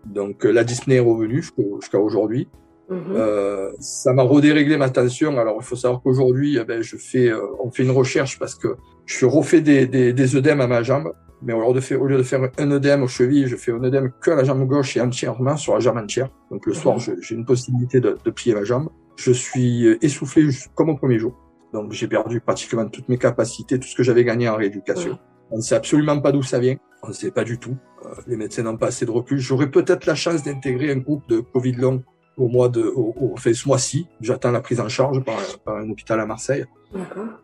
Donc 0.06 0.44
la 0.44 0.64
dyspnée 0.64 0.96
est 0.96 1.00
revenue 1.00 1.44
jusqu'à 1.80 2.00
aujourd'hui. 2.00 2.48
Mm 2.90 2.96
-hmm. 2.96 3.72
ça 3.80 4.12
m'a 4.14 4.24
redéréglé 4.24 4.76
ma 4.78 4.90
tension. 4.90 5.32
Alors 5.44 5.58
il 5.62 5.66
faut 5.70 5.80
savoir 5.84 6.02
qu'aujourd'hui, 6.02 6.58
eh 6.62 6.66
ben, 6.70 6.82
je 6.90 6.98
fais, 6.98 7.28
on 7.66 7.70
fait 7.76 7.84
une 7.88 7.96
recherche 8.02 8.34
parce 8.42 8.56
que 8.62 8.70
je 9.10 9.14
suis 9.18 9.30
refait 9.40 9.62
des, 9.70 9.82
des, 9.96 10.12
des 10.20 10.30
œdèmes 10.40 10.62
à 10.68 10.68
ma 10.76 10.82
jambe. 10.90 11.10
Mais 11.46 11.54
au 11.54 11.62
lieu, 11.62 11.74
de 11.80 11.84
faire, 11.88 12.00
au 12.04 12.08
lieu 12.12 12.18
de 12.24 12.28
faire 12.32 12.42
un 12.66 12.70
œdème 12.78 13.02
aux 13.06 13.14
chevilles, 13.18 13.48
je 13.54 13.58
fais 13.64 13.74
un 13.80 13.84
œdème 13.90 14.08
que 14.22 14.30
à 14.32 14.36
la 14.40 14.46
jambe 14.48 14.64
gauche 14.74 14.92
et 14.98 15.02
entièrement 15.08 15.58
sur 15.64 15.72
la 15.76 15.82
jambe 15.86 16.00
entière. 16.06 16.30
Donc 16.52 16.62
le 16.70 16.74
soir, 16.82 16.96
mm-hmm. 16.98 17.22
j'ai 17.24 17.36
une 17.40 17.48
possibilité 17.54 17.98
de, 18.06 18.12
de 18.26 18.32
plier 18.38 18.54
ma 18.60 18.66
jambe. 18.72 18.88
Je 19.26 19.34
suis 19.46 19.76
essoufflé 20.08 20.42
comme 20.76 20.90
au 20.94 20.98
premier 21.02 21.20
jour. 21.24 21.34
Donc 21.74 21.92
j'ai 21.92 22.08
perdu 22.08 22.40
pratiquement 22.40 22.88
toutes 22.88 23.10
mes 23.10 23.18
capacités, 23.18 23.80
tout 23.80 23.88
ce 23.88 23.96
que 23.96 24.04
j'avais 24.04 24.24
gagné 24.24 24.48
en 24.48 24.56
rééducation. 24.56 25.18
On 25.52 25.58
ne 25.58 25.62
sait 25.62 25.76
absolument 25.76 26.20
pas 26.22 26.32
d'où 26.32 26.44
ça 26.44 26.60
vient. 26.60 26.78
On 27.02 27.10
ne 27.10 27.14
sait 27.14 27.32
pas 27.32 27.44
du 27.44 27.58
tout. 27.60 27.76
Euh, 28.06 28.10
les 28.28 28.38
médecins 28.38 28.64
n'ont 28.64 28.78
pas 28.78 28.88
assez 28.88 29.06
de 29.06 29.12
recul. 29.12 29.40
J'aurais 29.40 29.70
peut-être 29.70 30.06
la 30.06 30.16
chance 30.16 30.44
d'intégrer 30.44 30.92
un 30.92 30.98
groupe 30.98 31.28
de 31.28 31.40
Covid 31.40 31.74
long 31.74 32.04
au 32.38 32.48
mois 32.48 32.70
de, 32.70 32.82
au, 32.82 33.14
au 33.20 33.34
enfin, 33.34 33.54
ce 33.54 33.68
mois-ci. 33.68 34.08
J'attends 34.22 34.52
la 34.52 34.62
prise 34.62 34.80
en 34.80 34.88
charge 34.88 35.24
par, 35.24 35.38
par 35.66 35.78
un 35.78 35.90
hôpital 35.90 36.20
à 36.20 36.26
Marseille 36.26 36.66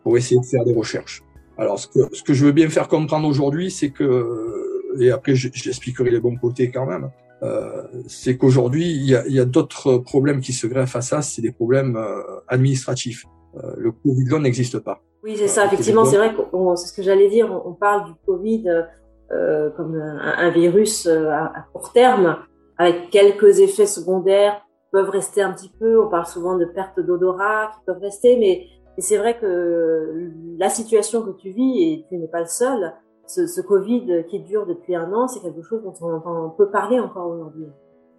pour 0.02 0.16
essayer 0.16 0.40
de 0.40 0.46
faire 0.46 0.64
des 0.64 0.74
recherches. 0.74 1.22
Alors, 1.58 1.78
ce 1.78 1.88
que, 1.88 2.14
ce 2.14 2.22
que 2.22 2.32
je 2.32 2.46
veux 2.46 2.52
bien 2.52 2.70
faire 2.70 2.88
comprendre 2.88 3.28
aujourd'hui, 3.28 3.70
c'est 3.70 3.90
que, 3.90 4.94
et 4.98 5.10
après 5.10 5.34
j'expliquerai 5.34 6.10
les 6.10 6.20
bons 6.20 6.36
côtés 6.36 6.70
quand 6.70 6.86
même, 6.86 7.10
euh, 7.42 7.82
c'est 8.06 8.36
qu'aujourd'hui, 8.36 8.90
il 8.90 9.04
y 9.04 9.14
a, 9.14 9.26
y 9.28 9.40
a 9.40 9.44
d'autres 9.44 9.98
problèmes 9.98 10.40
qui 10.40 10.52
se 10.52 10.66
greffent 10.66 10.96
à 10.96 11.00
ça, 11.00 11.20
c'est 11.20 11.42
des 11.42 11.52
problèmes 11.52 11.96
euh, 11.96 12.22
administratifs. 12.48 13.26
Euh, 13.56 13.74
le 13.76 13.92
Covid 13.92 14.24
long 14.26 14.40
n'existe 14.40 14.78
pas. 14.78 15.00
Oui, 15.22 15.36
c'est 15.36 15.48
ça. 15.48 15.66
Effectivement, 15.66 16.04
c'est 16.04 16.16
vrai 16.16 16.34
que 16.34 16.42
c'est 16.76 16.88
ce 16.88 16.92
que 16.92 17.02
j'allais 17.02 17.28
dire. 17.28 17.50
On, 17.66 17.72
parle 17.72 18.06
du 18.06 18.12
Covid 18.26 18.64
euh, 19.32 19.70
comme 19.70 19.94
un, 19.94 20.18
un 20.18 20.50
virus 20.50 21.06
euh, 21.06 21.28
à, 21.28 21.46
à, 21.46 21.66
court 21.72 21.92
terme, 21.92 22.38
avec 22.78 23.10
quelques 23.10 23.60
effets 23.60 23.86
secondaires 23.86 24.62
qui 24.80 24.86
peuvent 24.92 25.10
rester 25.10 25.42
un 25.42 25.52
petit 25.52 25.70
peu. 25.78 26.02
On 26.02 26.08
parle 26.08 26.26
souvent 26.26 26.56
de 26.56 26.64
perte 26.64 27.00
d'odorat 27.00 27.72
qui 27.74 27.84
peuvent 27.86 28.00
rester, 28.00 28.38
mais, 28.38 28.66
mais 28.96 29.02
c'est 29.02 29.18
vrai 29.18 29.38
que 29.38 30.30
la 30.58 30.70
situation 30.70 31.22
que 31.22 31.36
tu 31.36 31.50
vis, 31.50 31.82
et 31.82 32.06
tu 32.08 32.16
n'es 32.16 32.28
pas 32.28 32.40
le 32.40 32.46
seul, 32.46 32.94
ce, 33.26 33.46
ce, 33.46 33.60
Covid 33.60 34.24
qui 34.28 34.40
dure 34.40 34.66
depuis 34.66 34.96
un 34.96 35.12
an, 35.12 35.28
c'est 35.28 35.40
quelque 35.40 35.62
chose 35.62 35.82
dont 35.84 35.94
on, 36.00 36.22
on 36.24 36.50
peut 36.50 36.70
parler 36.70 36.98
encore 36.98 37.30
aujourd'hui. 37.30 37.66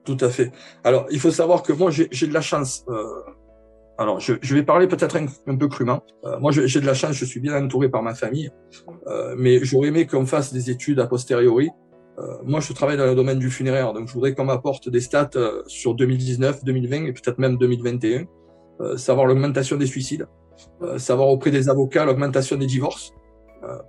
Tout 0.06 0.18
à 0.22 0.30
fait. 0.30 0.52
Alors, 0.84 1.06
il 1.12 1.20
faut 1.20 1.32
savoir 1.32 1.64
que 1.64 1.74
moi, 1.74 1.92
j'ai 1.92 2.28
de 2.28 2.34
la 2.34 2.42
chance. 2.42 2.86
Euh, 2.90 3.06
alors, 4.02 4.20
je, 4.20 4.34
je, 4.42 4.56
vais 4.56 4.64
parler 4.64 4.88
peut-être 4.88 5.16
un, 5.16 5.56
peu 5.56 5.68
crûment. 5.68 6.04
Euh, 6.26 6.40
moi, 6.40 6.52
j'ai 6.52 6.82
de 6.82 6.86
la 6.86 6.94
chance, 6.94 7.14
je 7.14 7.26
suis 7.26 7.40
bien 7.40 7.56
entouré 7.64 7.90
par 7.90 8.02
ma 8.02 8.16
famille, 8.16 8.50
euh, 9.08 9.36
mais 9.38 9.64
j'aurais 9.64 9.90
aimé 9.90 10.08
qu'on 10.08 10.26
fasse 10.26 10.52
des 10.54 10.70
études 10.70 11.00
a 11.00 11.08
posteriori. 11.08 11.70
Euh, 12.20 12.38
moi, 12.44 12.60
je 12.60 12.74
travaille 12.74 12.98
dans 12.98 13.06
le 13.06 13.16
domaine 13.16 13.40
du 13.40 13.50
funéraire, 13.50 13.94
donc 13.94 14.08
je 14.08 14.14
voudrais 14.14 14.34
qu'on 14.34 14.46
m'apporte 14.46 14.90
des 14.90 15.00
stats 15.00 15.30
euh, 15.36 15.64
sur 15.68 15.96
2019, 15.96 16.64
2020 16.64 17.06
et 17.06 17.14
peut-être 17.14 17.40
même 17.40 17.58
2021, 17.58 18.26
euh, 18.82 18.98
savoir 18.98 19.28
l'augmentation 19.28 19.78
des 19.78 19.86
suicides, 19.86 20.28
euh, 20.82 20.98
savoir 20.98 21.30
auprès 21.30 21.52
des 21.52 21.70
avocats 21.70 22.06
l'augmentation 22.06 22.58
des 22.58 22.68
divorces, 22.68 23.14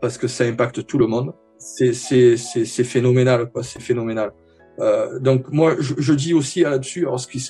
parce 0.02 0.19
que 0.19 0.28
ça 0.28 0.45
impacte 0.45 0.87
tout 0.87 0.99
le 0.99 1.07
monde. 1.07 1.33
C'est 1.57 1.95
phénoménal, 2.85 3.50
quoi, 3.50 3.62
c'est 3.62 3.81
phénoménal. 3.81 4.33
donc 5.21 5.50
moi, 5.50 5.76
je, 5.78 5.95
je 5.97 6.12
dis 6.12 6.35
aussi 6.35 6.61
là-dessus, 6.61 7.07
alors 7.07 7.19
ce 7.19 7.26
qui 7.26 7.40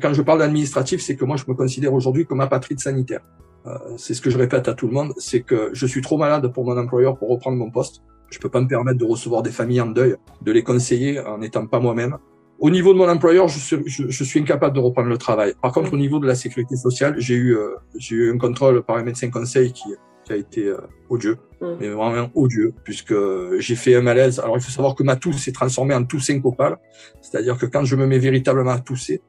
quand 0.00 0.12
je 0.12 0.22
parle 0.22 0.40
d'administratif, 0.40 1.00
c'est 1.00 1.16
que 1.16 1.24
moi, 1.24 1.36
je 1.36 1.44
me 1.48 1.54
considère 1.54 1.92
aujourd'hui 1.92 2.26
comme 2.26 2.40
apatride 2.40 2.80
sanitaire. 2.80 3.20
Euh, 3.66 3.78
c'est 3.96 4.14
ce 4.14 4.20
que 4.20 4.30
je 4.30 4.36
répète 4.36 4.68
à 4.68 4.74
tout 4.74 4.86
le 4.86 4.92
monde, 4.92 5.14
c'est 5.16 5.40
que 5.40 5.70
je 5.72 5.86
suis 5.86 6.02
trop 6.02 6.18
malade 6.18 6.46
pour 6.52 6.64
mon 6.64 6.76
employeur 6.76 7.16
pour 7.16 7.30
reprendre 7.30 7.56
mon 7.56 7.70
poste. 7.70 8.02
Je 8.30 8.38
peux 8.38 8.50
pas 8.50 8.60
me 8.60 8.68
permettre 8.68 8.98
de 8.98 9.04
recevoir 9.04 9.42
des 9.42 9.50
familles 9.50 9.80
en 9.80 9.86
deuil, 9.86 10.16
de 10.42 10.52
les 10.52 10.62
conseiller 10.62 11.20
en 11.20 11.38
n'étant 11.38 11.66
pas 11.66 11.80
moi-même. 11.80 12.18
Au 12.58 12.70
niveau 12.70 12.92
de 12.92 12.98
mon 12.98 13.08
employeur, 13.08 13.48
je 13.48 13.58
suis, 13.58 13.76
je, 13.86 14.24
suis, 14.24 14.40
incapable 14.40 14.74
de 14.74 14.80
reprendre 14.80 15.08
le 15.08 15.18
travail. 15.18 15.54
Par 15.60 15.72
contre, 15.72 15.92
au 15.92 15.96
niveau 15.96 16.18
de 16.18 16.26
la 16.26 16.34
sécurité 16.34 16.76
sociale, 16.76 17.14
j'ai 17.18 17.34
eu, 17.34 17.56
euh, 17.56 17.74
j'ai 17.98 18.16
eu 18.16 18.32
un 18.32 18.38
contrôle 18.38 18.82
par 18.82 18.96
un 18.96 19.02
médecin 19.02 19.30
conseil 19.30 19.72
qui, 19.72 19.88
qui 20.24 20.32
a 20.32 20.36
été 20.36 20.66
euh, 20.66 20.78
odieux, 21.08 21.38
mm. 21.60 21.66
mais 21.80 21.88
vraiment 21.88 22.30
odieux, 22.34 22.72
puisque 22.84 23.14
j'ai 23.58 23.76
fait 23.76 23.94
un 23.94 24.02
malaise. 24.02 24.40
Alors, 24.40 24.56
il 24.56 24.62
faut 24.62 24.70
savoir 24.70 24.94
que 24.94 25.02
ma 25.02 25.16
toux 25.16 25.32
s'est 25.32 25.52
transformée 25.52 25.94
en 25.94 26.04
toux 26.04 26.20
syncopale, 26.20 26.78
c'est-à-dire 27.20 27.56
que 27.58 27.66
quand 27.66 27.84
je 27.84 27.96
me 27.96 28.06
mets 28.06 28.18
véritablement 28.18 28.72
à 28.72 28.80
tousser, 28.80 29.22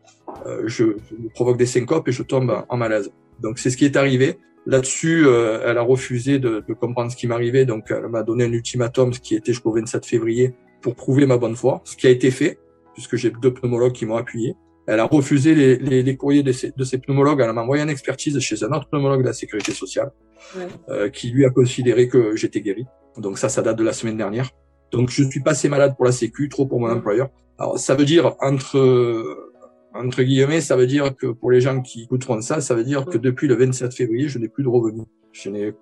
euh, 0.46 0.64
je, 0.66 0.98
je, 1.10 1.28
provoque 1.34 1.58
des 1.58 1.66
syncopes 1.66 2.08
et 2.08 2.12
je 2.12 2.24
tombe 2.24 2.64
en 2.68 2.78
malaise. 2.78 3.12
Donc, 3.42 3.60
c'est 3.60 3.70
ce 3.70 3.78
qui 3.78 3.86
est 3.86 3.96
arrivé. 3.96 4.38
Là-dessus, 4.66 5.26
euh, 5.28 5.62
elle 5.66 5.78
a 5.78 5.82
refusé 5.82 6.40
de, 6.40 6.64
de 6.68 6.74
comprendre 6.74 7.12
ce 7.12 7.16
qui 7.16 7.28
m'arrivait, 7.28 7.66
donc 7.66 7.86
elle 7.92 8.08
m'a 8.08 8.24
donné 8.24 8.46
un 8.46 8.52
ultimatum, 8.52 9.14
ce 9.14 9.20
qui 9.20 9.36
était 9.36 9.54
jusqu'au 9.54 9.72
27 9.72 10.06
février, 10.06 10.56
pour 10.82 10.96
prouver 10.96 11.28
ma 11.28 11.38
bonne 11.38 11.56
foi, 11.56 11.82
ce 11.84 11.96
qui 11.96 12.08
a 12.08 12.10
été 12.10 12.32
fait, 12.32 12.58
puisque 12.94 13.16
j'ai 13.16 13.32
deux 13.42 13.54
pneumologues 13.54 13.94
qui 13.94 14.06
m'ont 14.06 14.18
appuyé. 14.18 14.56
Elle 14.88 15.00
a 15.00 15.06
refusé 15.06 15.56
les, 15.56 15.78
les, 15.78 16.04
les 16.04 16.18
courriers 16.18 16.44
de 16.44 16.52
ces, 16.52 16.72
de 16.76 16.84
ces, 16.84 16.98
pneumologues. 17.00 17.42
Elle 17.42 17.52
m'a 17.54 17.62
envoyé 17.62 17.84
une 17.84 17.90
expertise 17.90 18.40
chez 18.40 18.64
un 18.64 18.72
autre 18.72 18.88
pneumologue 18.90 19.22
de 19.22 19.28
la 19.28 19.34
sécurité 19.34 19.72
sociale, 19.72 20.12
ouais. 20.56 20.68
euh, 20.90 21.10
qui 21.10 21.30
lui 21.30 21.46
a 21.46 21.50
considéré 21.50 22.08
que 22.08 22.36
j'étais 22.36 22.62
guéri. 22.62 22.86
Donc 23.18 23.38
ça, 23.38 23.50
ça 23.50 23.62
date 23.62 23.78
de 23.78 23.84
la 23.84 23.94
semaine 23.94 24.18
dernière. 24.18 24.50
Donc 24.92 25.10
je 25.10 25.24
suis 25.24 25.42
pas 25.42 25.52
assez 25.52 25.70
malade 25.70 25.96
pour 25.96 26.06
la 26.06 26.12
Sécu, 26.12 26.50
trop 26.50 26.66
pour 26.66 26.80
mon 26.80 26.90
employeur. 26.90 27.30
Alors 27.58 27.80
ça 27.80 27.96
veut 27.96 28.06
dire 28.06 28.36
entre 28.40 29.45
entre 29.96 30.24
guillemets, 30.24 30.62
ça 30.62 30.76
veut 30.76 30.88
dire 30.88 31.16
que 31.16 31.28
pour 31.28 31.52
les 31.52 31.62
gens 31.62 31.82
qui 31.82 32.04
écouteront 32.04 32.42
ça, 32.42 32.62
ça 32.62 32.76
veut 32.76 32.84
dire 32.84 33.06
que 33.06 33.18
depuis 33.18 33.48
le 33.48 33.56
27 33.56 33.94
février, 33.94 34.28
je 34.28 34.40
n'ai 34.40 34.50
plus 34.50 34.64
de 34.64 34.70
revenus. 34.70 35.06
Je 35.32 35.50
n'ai 35.50 35.74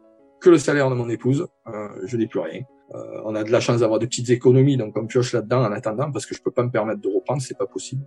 que 0.44 0.50
le 0.50 0.58
salaire 0.58 0.90
de 0.90 0.96
mon 0.96 1.10
épouse. 1.10 1.48
Euh, 1.68 1.88
je 2.04 2.18
n'ai 2.18 2.28
plus 2.28 2.40
rien. 2.40 2.62
Euh, 2.94 3.22
on 3.26 3.34
a 3.34 3.44
de 3.44 3.52
la 3.52 3.60
chance 3.60 3.80
d'avoir 3.80 3.98
de 3.98 4.06
petites 4.06 4.30
économies, 4.30 4.78
donc 4.78 4.96
on 4.98 5.08
pioche 5.08 5.34
là-dedans 5.34 5.64
en 5.64 5.72
attendant 5.72 6.12
parce 6.12 6.26
que 6.26 6.36
je 6.36 6.42
peux 6.44 6.52
pas 6.52 6.64
me 6.64 6.70
permettre 6.70 7.02
de 7.02 7.08
reprendre, 7.08 7.42
c'est 7.42 7.58
pas 7.58 7.66
possible. 7.66 8.04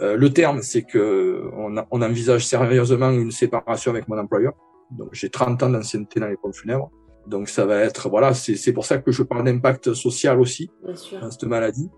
Euh, 0.00 0.16
le 0.16 0.30
terme, 0.30 0.60
c'est 0.62 0.82
que 0.82 1.48
on, 1.56 1.76
a, 1.78 1.86
on, 1.90 2.02
envisage 2.02 2.44
sérieusement 2.44 3.10
une 3.10 3.30
séparation 3.30 3.92
avec 3.92 4.08
mon 4.08 4.18
employeur. 4.18 4.52
Donc 4.90 5.10
j'ai 5.12 5.30
30 5.30 5.62
ans 5.62 5.70
d'ancienneté 5.70 6.20
dans 6.20 6.26
les 6.26 6.36
pompes 6.36 6.54
funèbres. 6.54 6.90
Donc 7.26 7.48
ça 7.48 7.64
va 7.64 7.78
être 7.78 8.08
voilà, 8.10 8.34
c'est 8.34 8.72
pour 8.72 8.84
ça 8.84 8.98
que 8.98 9.12
je 9.12 9.22
parle 9.22 9.44
d'impact 9.44 9.94
social 9.94 10.40
aussi 10.40 10.70
dans 10.84 11.30
cette 11.30 11.44
maladie 11.44 11.88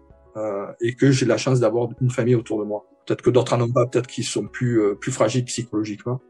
et 0.80 0.94
que 0.94 1.10
j'ai 1.10 1.26
la 1.26 1.36
chance 1.36 1.60
d'avoir 1.60 1.88
une 2.00 2.10
famille 2.10 2.34
autour 2.34 2.58
de 2.58 2.64
moi. 2.64 2.86
Peut-être 3.06 3.22
que 3.22 3.30
d'autres 3.30 3.54
en 3.54 3.60
ont 3.60 3.70
pas, 3.70 3.86
peut-être 3.86 4.06
qu'ils 4.06 4.24
sont 4.24 4.46
plus 4.46 4.80
euh, 4.80 4.94
plus 4.94 5.12
fragiles 5.12 5.44
psychologiquement 5.44 6.20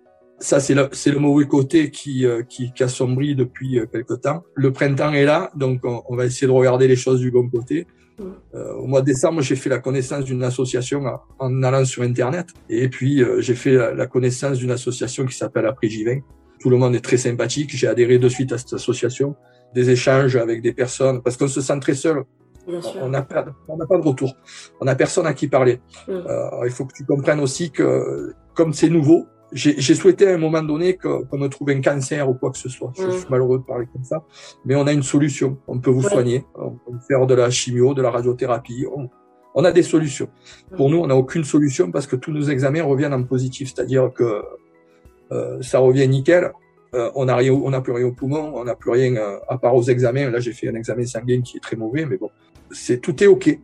ça 0.43 0.61
c'est 0.61 0.75
le 0.75 0.89
c'est 0.93 1.11
le 1.11 1.19
mauvais 1.19 1.47
côté 1.47 1.91
qui 1.91 2.27
euh, 2.27 2.43
qui, 2.43 2.73
qui 2.73 2.83
assombrit 2.83 3.35
depuis 3.35 3.79
euh, 3.79 3.87
quelque 3.87 4.15
temps. 4.15 4.43
Le 4.55 4.73
printemps 4.73 5.13
est 5.13 5.25
là, 5.25 5.51
donc 5.55 5.81
on, 5.85 6.03
on, 6.09 6.17
va 6.17 6.27
essayer 6.27 6.47
de 6.47 6.53
regarder 6.53 6.89
les 6.89 6.97
choses 6.97 7.21
du 7.21 7.31
bon 7.31 7.49
côté. 7.49 7.87
Mm. 8.19 8.25
Euh, 8.55 8.73
au 8.75 8.87
mois 8.87 9.01
de 9.01 9.07
décembre, 9.07 9.41
j'ai 9.41 9.57
fait 9.57 9.71
la 9.71 9.79
connaissance 9.79 10.25
d'une 10.25 10.43
association 10.43 11.05
en 11.39 11.63
allant 11.63 11.85
sur 11.85 12.03
internet, 12.03 12.49
et 12.69 12.89
puis 12.89 13.23
euh, 13.23 13.41
j'ai 13.41 13.55
fait 13.55 13.95
la, 13.95 14.07
connaissance 14.07 14.59
d'une 14.59 14.73
association 14.73 15.25
qui 15.27 15.37
s'appelle 15.37 15.67
Après 15.67 15.89
Givin. 15.89 16.21
Tout 16.61 16.71
le 16.71 16.77
monde 16.77 16.95
est 16.95 17.01
très 17.01 17.17
sympathique. 17.17 17.71
J'ai 17.75 17.89
adhéré 17.89 18.19
de 18.19 18.29
suite 18.29 18.53
à 18.53 18.59
cette 18.59 18.75
association. 18.75 19.35
Des 19.75 19.91
échanges 19.91 20.37
avec 20.37 20.61
des 20.61 20.73
personnes, 20.73 21.23
parce 21.23 21.37
qu'on 21.37 21.49
se 21.49 21.61
sent 21.61 21.81
très 21.81 21.95
seul. 21.95 22.25
On 23.01 23.09
n'a 23.09 23.23
pas, 23.23 23.45
on 23.69 23.77
n'a 23.77 23.87
pas 23.87 23.99
de 23.99 24.07
retour. 24.07 24.35
On 24.81 24.85
n'a 24.85 24.95
personne 24.95 25.27
à 25.27 25.35
qui 25.35 25.49
parler. 25.49 25.81
Mm. 26.09 26.21
il 26.65 26.71
faut 26.71 26.85
que 26.85 26.95
tu 26.95 27.05
comprennes 27.05 27.41
aussi 27.41 27.71
que 27.71 28.35
comme 28.55 28.73
c'est 28.73 28.89
nouveau, 28.89 29.27
j'ai 29.53 29.95
souhaité 29.95 30.29
à 30.29 30.35
un 30.35 30.39
moment 30.39 30.63
donné 30.63 30.97
qu'on 30.97 31.39
me 31.39 31.49
trouve 31.49 31.71
un 31.71 31.81
cancer 31.81 32.29
ou 32.29 32.35
quoi 32.35 32.51
que 32.51 32.59
ce 32.59 32.69
soit. 32.69 32.93
Je, 32.97 33.11
suis 33.11 33.29
malheureux 33.29 33.59
de 33.59 33.65
parler 33.65 33.87
comme 33.93 34.05
ça, 34.05 34.23
mais 34.65 34.75
on 34.75 34.87
a 34.87 34.93
une 34.93 35.03
solution. 35.03 35.59
On 35.67 35.79
peut 35.79 35.91
vous 35.91 36.03
soigner, 36.03 36.47
on 36.55 36.71
peut 36.71 36.99
faire 37.07 37.27
de 37.27 37.35
la 37.35 37.51
chimio, 37.51 37.95
de 37.95 38.03
la 38.03 38.11
radiothérapie. 38.11 38.87
On, 38.95 39.11
on 39.55 39.65
a 39.65 39.73
des 39.73 39.83
solutions. 39.83 40.29
Pour 40.77 40.91
nous, 40.91 40.99
on 40.99 41.07
n'a 41.07 41.17
aucune 41.17 41.45
solution 41.45 41.91
parce 41.91 42.07
que 42.07 42.17
tous 42.17 42.33
nos 42.33 42.45
examens 42.45 42.83
reviennent 42.83 43.15
en 43.15 43.25
positif, 43.25 43.73
c'est-à-dire 43.75 44.11
que 44.13 44.43
euh, 45.33 45.61
ça 45.61 45.79
revient 45.79 46.09
nickel. 46.09 46.53
Euh, 46.95 47.11
on 47.15 47.25
n'a 47.25 47.37
rien, 47.37 47.53
on 47.53 47.71
n'a 47.71 47.81
plus 47.81 47.93
rien 47.93 48.07
au 48.07 48.13
poumon, 48.13 48.53
on 48.55 48.65
n'a 48.65 48.75
plus 48.75 48.91
rien 48.91 49.17
euh, 49.17 49.39
à 49.49 49.59
part 49.59 49.75
aux 49.75 49.83
examens. 49.83 50.31
Là, 50.31 50.41
j'ai 50.41 50.53
fait 50.53 50.69
un 50.69 50.75
examen 50.75 51.07
sanguin 51.07 51.41
qui 51.41 51.57
est 51.57 51.61
très 51.61 51.77
mauvais, 51.77 52.05
mais 52.05 52.19
bon, 52.19 52.31
c'est 52.73 53.01
tout 53.01 53.23
est 53.23 53.27
ok. 53.27 53.59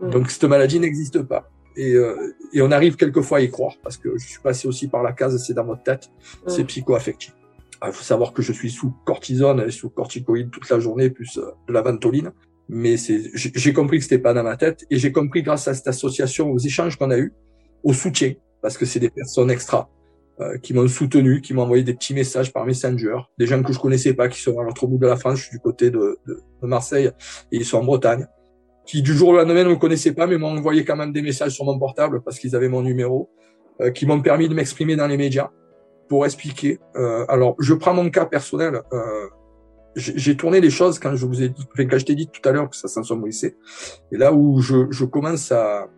Donc 0.00 0.30
cette 0.30 0.44
maladie 0.44 0.78
n'existe 0.78 1.22
pas 1.22 1.50
et, 1.76 1.94
euh, 1.94 2.34
et, 2.52 2.62
on 2.62 2.70
arrive 2.70 2.96
quelquefois 2.96 3.38
à 3.38 3.40
y 3.40 3.50
croire 3.50 3.74
parce 3.82 3.96
que 3.96 4.16
je 4.16 4.26
suis 4.26 4.40
passé 4.40 4.66
aussi 4.66 4.88
par 4.88 5.02
la 5.02 5.12
case, 5.12 5.42
c'est 5.44 5.54
dans 5.54 5.64
votre 5.64 5.82
tête, 5.82 6.10
c'est 6.46 6.64
psycho-affectif. 6.64 7.34
Il 7.86 7.92
faut 7.92 8.02
savoir 8.02 8.32
que 8.32 8.42
je 8.42 8.52
suis 8.52 8.70
sous 8.70 8.92
cortisone 9.04 9.64
et 9.66 9.70
sous 9.70 9.88
corticoïde 9.88 10.50
toute 10.50 10.68
la 10.68 10.80
journée, 10.80 11.10
plus 11.10 11.38
euh, 11.38 11.52
de 11.68 11.72
la 11.72 11.82
ventoline. 11.82 12.32
Mais 12.68 12.96
c'est, 12.96 13.30
j'ai 13.34 13.72
compris 13.72 13.98
que 13.98 14.02
c'était 14.02 14.18
pas 14.18 14.34
dans 14.34 14.42
ma 14.42 14.56
tête 14.56 14.84
et 14.90 14.98
j'ai 14.98 15.12
compris 15.12 15.42
grâce 15.42 15.68
à 15.68 15.74
cette 15.74 15.86
association, 15.86 16.50
aux 16.50 16.58
échanges 16.58 16.96
qu'on 16.96 17.10
a 17.10 17.18
eus, 17.18 17.32
au 17.84 17.92
soutien, 17.92 18.34
parce 18.60 18.76
que 18.76 18.84
c'est 18.84 19.00
des 19.00 19.10
personnes 19.10 19.50
extra 19.50 19.88
qui 20.62 20.72
m'ont 20.72 20.86
soutenu, 20.86 21.40
qui 21.40 21.52
m'ont 21.52 21.62
envoyé 21.62 21.82
des 21.82 21.94
petits 21.94 22.14
messages 22.14 22.52
par 22.52 22.64
Messenger, 22.64 23.16
des 23.38 23.46
gens 23.46 23.60
que 23.62 23.72
je 23.72 23.78
connaissais 23.78 24.14
pas, 24.14 24.28
qui 24.28 24.40
sont 24.40 24.56
à 24.60 24.62
l'autre 24.62 24.86
bout 24.86 24.98
de 24.98 25.06
la 25.06 25.16
France, 25.16 25.38
je 25.38 25.42
suis 25.44 25.50
du 25.50 25.58
côté 25.58 25.90
de, 25.90 26.18
de, 26.26 26.40
Marseille 26.62 27.10
et 27.50 27.56
ils 27.56 27.64
sont 27.64 27.78
en 27.78 27.84
Bretagne 27.84 28.26
qui 28.88 29.02
du 29.02 29.12
jour 29.12 29.28
au 29.28 29.36
lendemain 29.36 29.64
ne 29.64 29.68
me 29.68 29.76
connaissaient 29.76 30.14
pas, 30.14 30.26
mais 30.26 30.38
m'ont 30.38 30.56
envoyé 30.56 30.82
quand 30.82 30.96
même 30.96 31.12
des 31.12 31.20
messages 31.20 31.52
sur 31.52 31.66
mon 31.66 31.78
portable 31.78 32.22
parce 32.22 32.38
qu'ils 32.38 32.56
avaient 32.56 32.70
mon 32.70 32.82
numéro, 32.82 33.28
euh, 33.82 33.90
qui 33.90 34.06
m'ont 34.06 34.20
permis 34.22 34.48
de 34.48 34.54
m'exprimer 34.54 34.96
dans 34.96 35.06
les 35.06 35.18
médias 35.18 35.50
pour 36.08 36.24
expliquer. 36.24 36.80
Euh, 36.96 37.26
alors, 37.28 37.54
je 37.60 37.74
prends 37.74 37.92
mon 37.92 38.08
cas 38.08 38.24
personnel. 38.24 38.80
Euh, 38.92 39.26
j'ai 39.94 40.36
tourné 40.36 40.60
les 40.60 40.70
choses 40.70 40.98
quand 40.98 41.14
je 41.16 41.26
vous 41.26 41.42
ai 41.42 41.50
dit, 41.50 41.66
quand 41.76 41.98
je 41.98 42.04
t'ai 42.04 42.14
dit 42.14 42.28
tout 42.28 42.46
à 42.48 42.52
l'heure 42.52 42.70
que 42.70 42.76
ça 42.76 42.88
s'ensombrissait. 42.88 43.56
Et 44.10 44.16
là 44.16 44.32
où 44.32 44.60
je, 44.60 44.86
je 44.90 45.04
commence 45.04 45.52
à 45.52 45.88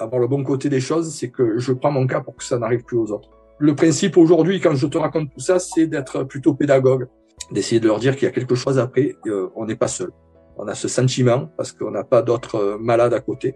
avoir 0.00 0.20
le 0.20 0.26
bon 0.26 0.42
côté 0.42 0.68
des 0.68 0.80
choses, 0.80 1.14
c'est 1.14 1.28
que 1.28 1.58
je 1.58 1.72
prends 1.72 1.92
mon 1.92 2.08
cas 2.08 2.22
pour 2.22 2.34
que 2.34 2.42
ça 2.42 2.58
n'arrive 2.58 2.82
plus 2.82 2.96
aux 2.96 3.12
autres. 3.12 3.30
Le 3.62 3.76
principe 3.76 4.16
aujourd'hui, 4.16 4.58
quand 4.58 4.74
je 4.74 4.88
te 4.88 4.98
raconte 4.98 5.30
tout 5.32 5.38
ça, 5.38 5.60
c'est 5.60 5.86
d'être 5.86 6.24
plutôt 6.24 6.52
pédagogue, 6.52 7.06
d'essayer 7.52 7.80
de 7.80 7.86
leur 7.86 8.00
dire 8.00 8.16
qu'il 8.16 8.24
y 8.24 8.28
a 8.28 8.32
quelque 8.32 8.56
chose 8.56 8.76
après, 8.76 9.14
euh, 9.28 9.50
on 9.54 9.66
n'est 9.66 9.76
pas 9.76 9.86
seul. 9.86 10.10
On 10.56 10.66
a 10.66 10.74
ce 10.74 10.88
sentiment 10.88 11.48
parce 11.56 11.70
qu'on 11.70 11.92
n'a 11.92 12.02
pas 12.02 12.22
d'autres 12.22 12.56
euh, 12.56 12.78
malades 12.80 13.14
à 13.14 13.20
côté, 13.20 13.54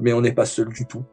mais 0.00 0.14
on 0.14 0.22
n'est 0.22 0.32
pas 0.32 0.46
seul 0.46 0.68
du 0.68 0.86
tout. 0.86 1.04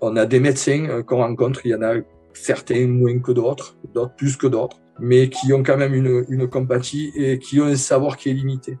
On 0.00 0.16
a 0.16 0.24
des 0.24 0.40
médecins 0.40 0.86
euh, 0.88 1.02
qu'on 1.02 1.18
rencontre, 1.18 1.66
il 1.66 1.72
y 1.72 1.74
en 1.74 1.82
a 1.82 1.96
certains 2.32 2.86
moins 2.86 3.18
que 3.18 3.32
d'autres, 3.32 3.76
d'autres 3.92 4.14
plus 4.16 4.38
que 4.38 4.46
d'autres, 4.46 4.78
mais 4.98 5.28
qui 5.28 5.52
ont 5.52 5.62
quand 5.62 5.76
même 5.76 5.92
une, 5.92 6.24
une 6.30 6.48
compatie 6.48 7.12
et 7.14 7.38
qui 7.38 7.60
ont 7.60 7.66
un 7.66 7.76
savoir 7.76 8.16
qui 8.16 8.30
est 8.30 8.32
limité. 8.32 8.78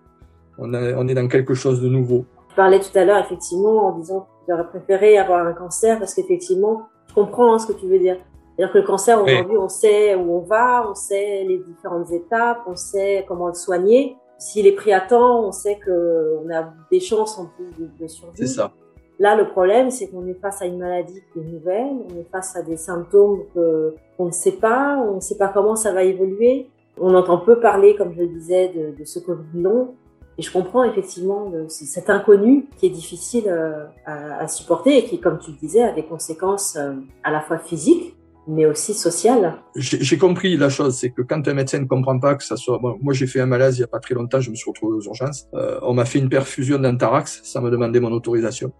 On, 0.56 0.72
est 0.72 1.14
dans 1.14 1.28
quelque 1.28 1.52
chose 1.52 1.82
de 1.82 1.88
nouveau. 1.90 2.24
Je 2.48 2.54
parlais 2.56 2.80
tout 2.80 2.98
à 2.98 3.04
l'heure 3.04 3.22
effectivement 3.22 3.88
en 3.88 3.98
disant 3.98 4.20
que 4.20 4.26
j'aurais 4.48 4.68
préféré 4.68 5.18
avoir 5.18 5.46
un 5.46 5.52
cancer 5.52 5.98
parce 5.98 6.14
qu'effectivement, 6.14 6.88
je 7.08 7.12
comprends 7.12 7.52
hein, 7.52 7.58
ce 7.58 7.66
que 7.66 7.74
tu 7.74 7.86
veux 7.86 7.98
dire. 7.98 8.16
C'est-à-dire 8.56 8.72
que 8.72 8.78
le 8.78 8.84
cancer, 8.84 9.22
aujourd'hui, 9.22 9.56
on 9.58 9.68
sait 9.68 10.14
où 10.14 10.36
on 10.36 10.40
va, 10.40 10.88
on 10.88 10.94
sait 10.94 11.44
les 11.44 11.58
différentes 11.58 12.10
étapes, 12.10 12.60
on 12.66 12.74
sait 12.74 13.24
comment 13.28 13.48
le 13.48 13.54
soigner. 13.54 14.16
S'il 14.38 14.66
est 14.66 14.72
pris 14.72 14.92
à 14.92 15.00
temps, 15.00 15.46
on 15.46 15.52
sait 15.52 15.78
qu'on 15.84 16.50
a 16.50 16.72
des 16.90 17.00
chances 17.00 17.38
en 17.38 17.46
plus 17.46 17.66
de, 17.78 17.90
de 18.00 18.06
survie. 18.06 18.32
C'est 18.36 18.46
ça. 18.46 18.72
Là, 19.18 19.34
le 19.34 19.48
problème, 19.48 19.90
c'est 19.90 20.08
qu'on 20.08 20.26
est 20.26 20.34
face 20.40 20.60
à 20.60 20.66
une 20.66 20.78
maladie 20.78 21.22
qui 21.32 21.38
est 21.38 21.42
nouvelle, 21.42 21.96
on 22.10 22.20
est 22.20 22.28
face 22.30 22.54
à 22.56 22.62
des 22.62 22.76
symptômes 22.76 23.44
qu'on 23.54 24.26
ne 24.26 24.30
sait 24.30 24.52
pas, 24.52 24.98
on 24.98 25.16
ne 25.16 25.20
sait 25.20 25.38
pas 25.38 25.48
comment 25.48 25.76
ça 25.76 25.92
va 25.92 26.02
évoluer. 26.02 26.68
On 26.98 27.14
entend 27.14 27.38
peu 27.38 27.60
parler, 27.60 27.94
comme 27.94 28.12
je 28.14 28.20
le 28.20 28.28
disais, 28.28 28.68
de, 28.68 28.98
de 28.98 29.04
ce 29.04 29.18
Covid 29.18 29.44
long. 29.54 29.94
Et 30.38 30.42
je 30.42 30.52
comprends 30.52 30.84
effectivement 30.84 31.50
cet 31.68 32.10
inconnu 32.10 32.68
qui 32.76 32.86
est 32.86 32.90
difficile 32.90 33.44
euh, 33.48 33.86
à, 34.04 34.40
à, 34.40 34.48
supporter 34.48 34.98
et 34.98 35.04
qui, 35.04 35.18
comme 35.18 35.38
tu 35.38 35.50
le 35.50 35.56
disais, 35.56 35.82
a 35.82 35.92
des 35.92 36.04
conséquences 36.04 36.76
euh, 36.76 36.92
à 37.24 37.30
la 37.30 37.40
fois 37.40 37.58
physiques, 37.58 38.14
mais 38.46 38.66
aussi 38.66 38.94
social. 38.94 39.62
J'ai 39.74 40.18
compris 40.18 40.56
la 40.56 40.68
chose, 40.68 40.96
c'est 40.96 41.10
que 41.10 41.22
quand 41.22 41.46
un 41.48 41.54
médecin 41.54 41.80
ne 41.80 41.86
comprend 41.86 42.18
pas 42.18 42.34
que 42.34 42.44
ça 42.44 42.56
soit... 42.56 42.80
moi, 42.80 43.12
j'ai 43.12 43.26
fait 43.26 43.40
un 43.40 43.46
malaise 43.46 43.78
il 43.78 43.80
y 43.80 43.84
a 43.84 43.88
pas 43.88 43.98
très 43.98 44.14
longtemps, 44.14 44.40
je 44.40 44.50
me 44.50 44.54
suis 44.54 44.70
retrouvé 44.70 44.96
aux 44.96 45.02
urgences. 45.02 45.48
Euh, 45.54 45.78
on 45.82 45.94
m'a 45.94 46.04
fait 46.04 46.18
une 46.18 46.28
perfusion 46.28 46.78
d'antarax, 46.78 47.40
ça 47.44 47.60
me 47.60 47.70
demandait 47.70 48.00
mon 48.00 48.12
autorisation. 48.12 48.72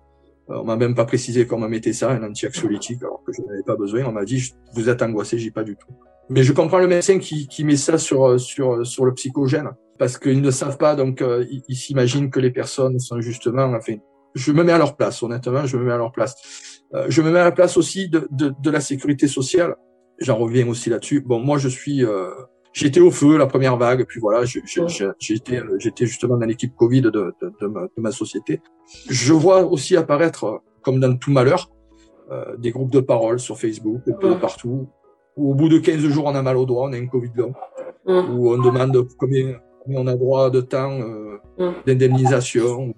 Euh, 0.50 0.58
on 0.60 0.64
m'a 0.64 0.76
même 0.76 0.94
pas 0.94 1.04
précisé 1.04 1.46
comment 1.46 1.68
mettait 1.68 1.92
ça, 1.92 2.10
un 2.10 2.22
anti-anxiolytique, 2.22 3.02
alors 3.02 3.22
que 3.24 3.32
je 3.32 3.42
n'avais 3.42 3.62
pas 3.64 3.76
besoin. 3.76 4.04
On 4.04 4.12
m'a 4.12 4.24
dit, 4.24 4.52
vous 4.74 4.88
êtes 4.88 5.02
angoissé, 5.02 5.38
j'ai 5.38 5.50
pas 5.50 5.64
du 5.64 5.76
tout. 5.76 5.88
Mais 6.28 6.42
je 6.42 6.52
comprends 6.52 6.78
le 6.78 6.88
médecin 6.88 7.18
qui, 7.18 7.46
qui 7.48 7.64
met 7.64 7.76
ça 7.76 7.98
sur, 7.98 8.38
sur, 8.40 8.86
sur 8.86 9.04
le 9.04 9.14
psychogène, 9.14 9.70
parce 9.98 10.18
qu'ils 10.18 10.42
ne 10.42 10.50
savent 10.50 10.78
pas, 10.78 10.94
donc 10.94 11.22
euh, 11.22 11.44
ils 11.68 11.76
s'imaginent 11.76 12.30
que 12.30 12.40
les 12.40 12.50
personnes 12.50 12.98
sont 12.98 13.20
justement... 13.20 13.64
Enfin, 13.74 13.94
je 14.34 14.52
me 14.52 14.62
mets 14.62 14.72
à 14.72 14.78
leur 14.78 14.96
place, 14.96 15.22
honnêtement, 15.22 15.64
je 15.64 15.78
me 15.78 15.84
mets 15.84 15.92
à 15.92 15.96
leur 15.96 16.12
place. 16.12 16.36
Euh, 16.94 17.06
je 17.08 17.22
me 17.22 17.30
mets 17.30 17.40
à 17.40 17.44
la 17.44 17.52
place 17.52 17.76
aussi 17.76 18.08
de, 18.08 18.28
de, 18.30 18.52
de 18.60 18.70
la 18.70 18.80
sécurité 18.80 19.28
sociale. 19.28 19.76
J'en 20.18 20.36
reviens 20.36 20.66
aussi 20.68 20.90
là-dessus. 20.90 21.20
Bon, 21.20 21.40
moi, 21.40 21.58
je 21.58 21.68
suis, 21.68 22.04
euh, 22.04 22.30
j'étais 22.72 23.00
au 23.00 23.10
feu 23.10 23.36
la 23.36 23.46
première 23.46 23.76
vague, 23.76 24.04
puis 24.06 24.20
voilà, 24.20 24.44
j'étais, 24.44 25.62
j'étais 25.78 26.06
justement 26.06 26.36
dans 26.36 26.46
l'équipe 26.46 26.74
Covid 26.74 27.02
de, 27.02 27.10
de, 27.10 27.34
de, 27.60 27.66
ma, 27.66 27.82
de, 27.82 27.90
ma, 27.98 28.10
société. 28.12 28.60
Je 29.08 29.32
vois 29.32 29.64
aussi 29.64 29.96
apparaître, 29.96 30.62
comme 30.82 31.00
dans 31.00 31.14
tout 31.16 31.30
malheur, 31.30 31.70
euh, 32.30 32.56
des 32.56 32.70
groupes 32.70 32.92
de 32.92 33.00
parole 33.00 33.38
sur 33.40 33.58
Facebook, 33.58 34.00
un 34.08 34.12
peu 34.12 34.38
partout, 34.38 34.88
où 35.36 35.50
au 35.50 35.54
bout 35.54 35.68
de 35.68 35.78
15 35.78 35.98
jours, 36.08 36.26
on 36.26 36.34
a 36.34 36.42
mal 36.42 36.56
au 36.56 36.64
doigt, 36.64 36.84
on 36.88 36.92
a 36.92 36.96
un 36.96 37.06
Covid 37.06 37.32
long, 37.34 37.52
où 38.06 38.52
on 38.52 38.58
demande 38.58 39.06
combien, 39.18 39.58
mais 39.86 39.96
on 39.98 40.06
a 40.06 40.16
droit 40.16 40.50
de 40.50 40.60
temps 40.60 40.98
mmh. 41.58 41.72
d'indemnisation. 41.86 42.94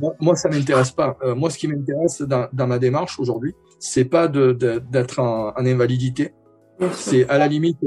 Moi, 0.00 0.14
moi, 0.20 0.36
ça 0.36 0.48
m'intéresse 0.48 0.90
pas. 0.90 1.16
moi, 1.36 1.50
ce 1.50 1.58
qui 1.58 1.68
m'intéresse 1.68 2.22
dans, 2.22 2.48
dans, 2.52 2.66
ma 2.66 2.78
démarche 2.78 3.18
aujourd'hui, 3.18 3.54
c'est 3.78 4.04
pas 4.04 4.28
d'être 4.28 5.18
en, 5.18 5.48
en, 5.50 5.66
invalidité. 5.66 6.32
C'est 6.92 7.28
à 7.28 7.38
la 7.38 7.48
limite, 7.48 7.78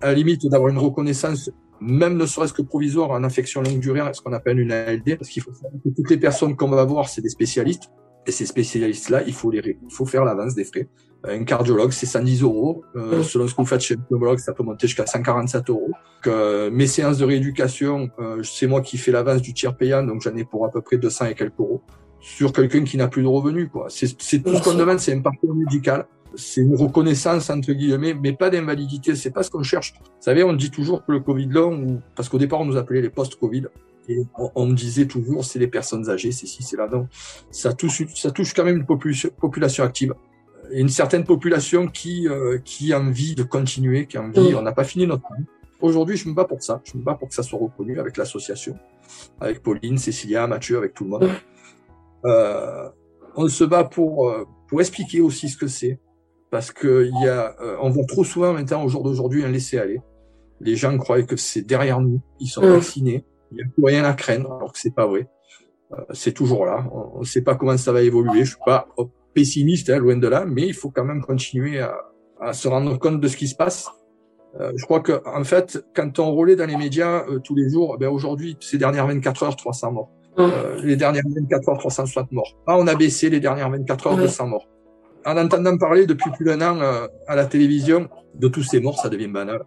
à 0.00 0.06
la 0.06 0.14
limite 0.14 0.46
d'avoir 0.46 0.70
une 0.70 0.78
reconnaissance 0.78 1.50
même 1.80 2.16
ne 2.16 2.26
serait-ce 2.26 2.52
que 2.52 2.62
provisoire 2.62 3.10
en 3.10 3.24
infection 3.24 3.62
longue 3.62 3.80
durée, 3.80 4.00
ce 4.12 4.20
qu'on 4.20 4.32
appelle 4.32 4.60
une 4.60 4.70
ALD, 4.70 5.16
parce 5.16 5.30
qu'il 5.30 5.42
faut 5.42 5.52
savoir 5.52 5.72
que 5.82 5.88
toutes 5.88 6.10
les 6.10 6.18
personnes 6.18 6.56
qu'on 6.56 6.68
va 6.68 6.84
voir, 6.84 7.08
c'est 7.08 7.22
des 7.22 7.30
spécialistes. 7.30 7.90
Et 8.26 8.32
ces 8.32 8.46
spécialistes-là, 8.46 9.22
il 9.26 9.32
faut 9.32 9.50
les, 9.50 9.58
il 9.58 9.94
faut 9.94 10.06
faire 10.06 10.24
l'avance 10.24 10.54
des 10.54 10.64
frais. 10.64 10.88
Un 11.24 11.44
cardiologue, 11.44 11.92
c'est 11.92 12.06
110 12.06 12.42
euros. 12.42 12.82
Euh, 12.96 13.22
selon 13.22 13.46
ce 13.46 13.54
que 13.54 13.60
vous 13.60 13.66
faites 13.66 13.80
chez 13.80 13.94
un 13.94 13.98
pneumologue, 13.98 14.38
ça 14.38 14.52
peut 14.52 14.62
monter 14.62 14.86
jusqu'à 14.86 15.06
147 15.06 15.68
euros. 15.68 15.90
Euh, 16.26 16.70
mes 16.70 16.86
séances 16.86 17.18
de 17.18 17.24
rééducation, 17.24 18.10
euh, 18.18 18.42
c'est 18.42 18.66
moi 18.66 18.80
qui 18.80 18.96
fais 18.96 19.12
l'avance 19.12 19.42
du 19.42 19.52
tiers 19.52 19.76
payant, 19.76 20.02
donc 20.02 20.22
j'en 20.22 20.34
ai 20.36 20.44
pour 20.44 20.64
à 20.64 20.70
peu 20.70 20.80
près 20.80 20.96
200 20.96 21.26
et 21.26 21.34
quelques 21.34 21.58
euros 21.58 21.82
sur 22.20 22.52
quelqu'un 22.52 22.84
qui 22.84 22.96
n'a 22.96 23.08
plus 23.08 23.22
de 23.22 23.28
revenus. 23.28 23.68
Quoi. 23.70 23.86
C'est, 23.88 24.20
c'est 24.20 24.42
tout 24.42 24.54
ce 24.54 24.62
qu'on 24.62 24.74
demande, 24.74 24.98
c'est 24.98 25.14
un 25.14 25.20
parcours 25.20 25.54
médical 25.54 26.06
c'est 26.34 26.60
une 26.60 26.76
reconnaissance 26.76 27.50
entre 27.50 27.72
guillemets, 27.72 28.14
mais 28.14 28.32
pas 28.32 28.50
d'invalidité. 28.50 29.14
C'est 29.14 29.30
pas 29.30 29.42
ce 29.42 29.50
qu'on 29.50 29.62
cherche. 29.62 29.94
Vous 29.98 30.10
savez, 30.20 30.44
on 30.44 30.52
dit 30.52 30.70
toujours 30.70 31.04
que 31.04 31.12
le 31.12 31.20
Covid 31.20 31.46
long, 31.46 32.00
parce 32.14 32.28
qu'au 32.28 32.38
départ 32.38 32.60
on 32.60 32.64
nous 32.64 32.76
appelait 32.76 33.00
les 33.00 33.10
post-Covid, 33.10 33.66
et 34.10 34.26
on, 34.56 34.66
me 34.66 34.74
disait 34.74 35.06
toujours 35.06 35.44
c'est 35.44 35.60
les 35.60 35.68
personnes 35.68 36.10
âgées, 36.10 36.32
c'est 36.32 36.46
ci, 36.46 36.62
c'est 36.62 36.76
là. 36.76 36.88
Donc 36.88 37.06
ça 37.50 37.72
touche, 37.72 38.02
ça 38.14 38.32
touche 38.32 38.52
quand 38.54 38.64
même 38.64 38.78
une 38.78 38.86
population, 38.86 39.84
active, 39.84 40.14
une 40.72 40.88
certaine 40.88 41.24
population 41.24 41.86
qui 41.86 42.28
euh, 42.28 42.58
qui 42.64 42.92
a 42.92 43.00
envie 43.00 43.36
de 43.36 43.44
continuer, 43.44 44.06
qui 44.06 44.16
a 44.16 44.22
envie. 44.22 44.54
On 44.54 44.62
n'a 44.62 44.72
pas 44.72 44.84
fini 44.84 45.06
notre 45.06 45.32
vie. 45.38 45.44
Aujourd'hui, 45.80 46.16
je 46.16 46.28
me 46.28 46.34
bats 46.34 46.44
pour 46.44 46.62
ça. 46.62 46.82
Je 46.84 46.98
me 46.98 47.02
bats 47.02 47.14
pour 47.14 47.28
que 47.28 47.34
ça 47.34 47.42
soit 47.42 47.58
reconnu 47.58 48.00
avec 48.00 48.16
l'association, 48.16 48.76
avec 49.40 49.62
Pauline, 49.62 49.96
Cécilia, 49.96 50.46
Mathieu, 50.46 50.76
avec 50.76 50.92
tout 50.92 51.04
le 51.04 51.10
monde. 51.10 51.30
Euh, 52.26 52.88
on 53.36 53.48
se 53.48 53.64
bat 53.64 53.84
pour 53.84 54.28
euh, 54.28 54.44
pour 54.68 54.80
expliquer 54.80 55.20
aussi 55.20 55.48
ce 55.48 55.56
que 55.56 55.68
c'est, 55.68 56.00
parce 56.50 56.72
que 56.72 57.06
il 57.06 57.24
y 57.24 57.28
a, 57.28 57.54
on 57.80 57.90
voit 57.90 58.04
trop 58.04 58.24
souvent 58.24 58.52
maintenant 58.52 58.84
au 58.84 58.88
jour 58.88 59.04
d'aujourd'hui 59.04 59.44
un 59.44 59.48
laisser 59.48 59.78
aller. 59.78 60.00
Les 60.60 60.76
gens 60.76 60.98
croient 60.98 61.22
que 61.22 61.36
c'est 61.36 61.62
derrière 61.62 62.00
nous, 62.00 62.20
ils 62.40 62.48
sont 62.48 62.60
vaccinés, 62.60 63.24
il 63.50 63.56
n'y 63.56 63.62
a 63.62 63.66
plus 63.66 63.84
rien 63.84 64.04
à 64.04 64.12
craindre, 64.12 64.52
alors 64.52 64.72
que 64.72 64.78
c'est 64.78 64.94
pas 64.94 65.06
vrai. 65.06 65.28
Euh, 65.92 65.96
c'est 66.12 66.32
toujours 66.32 66.66
là. 66.66 66.84
On 66.92 67.20
ne 67.20 67.24
sait 67.24 67.42
pas 67.42 67.54
comment 67.54 67.76
ça 67.76 67.92
va 67.92 68.02
évoluer. 68.02 68.44
Je 68.44 68.50
suis 68.50 68.64
pas 68.64 68.88
pessimiste, 69.34 69.90
hein, 69.90 69.98
loin 69.98 70.16
de 70.16 70.28
là, 70.28 70.44
mais 70.46 70.66
il 70.66 70.74
faut 70.74 70.90
quand 70.90 71.04
même 71.04 71.22
continuer 71.22 71.80
à, 71.80 71.94
à, 72.40 72.52
se 72.52 72.68
rendre 72.68 72.98
compte 72.98 73.20
de 73.20 73.28
ce 73.28 73.36
qui 73.36 73.48
se 73.48 73.54
passe. 73.54 73.88
Euh, 74.58 74.72
je 74.76 74.84
crois 74.84 75.00
que 75.00 75.22
en 75.26 75.44
fait, 75.44 75.84
quand 75.94 76.18
on 76.18 76.34
relaie 76.34 76.56
dans 76.56 76.66
les 76.66 76.76
médias 76.76 77.24
euh, 77.28 77.38
tous 77.38 77.54
les 77.54 77.70
jours, 77.70 77.96
ben 77.98 78.08
aujourd'hui, 78.08 78.56
ces 78.60 78.78
dernières 78.78 79.06
24 79.06 79.42
heures, 79.44 79.56
300 79.56 79.92
morts. 79.92 80.10
Mmh. 80.38 80.84
les 80.84 80.96
dernières 80.96 81.24
24 81.26 81.68
heures, 81.70 81.78
360 81.78 82.30
morts. 82.30 82.56
Ah, 82.66 82.76
on 82.78 82.86
a 82.86 82.94
baissé 82.94 83.30
les 83.30 83.40
dernières 83.40 83.68
24 83.68 84.06
heures, 84.06 84.16
200 84.16 84.46
morts 84.46 84.68
en 85.26 85.36
entendant 85.36 85.76
parler 85.76 86.06
depuis 86.06 86.30
plus 86.30 86.44
d'un 86.44 86.60
an 86.60 86.80
euh, 86.80 87.06
à 87.26 87.36
la 87.36 87.46
télévision 87.46 88.08
de 88.34 88.48
tous 88.48 88.62
ces 88.62 88.80
morts, 88.80 88.98
ça 88.98 89.08
devient 89.08 89.28
banal. 89.28 89.62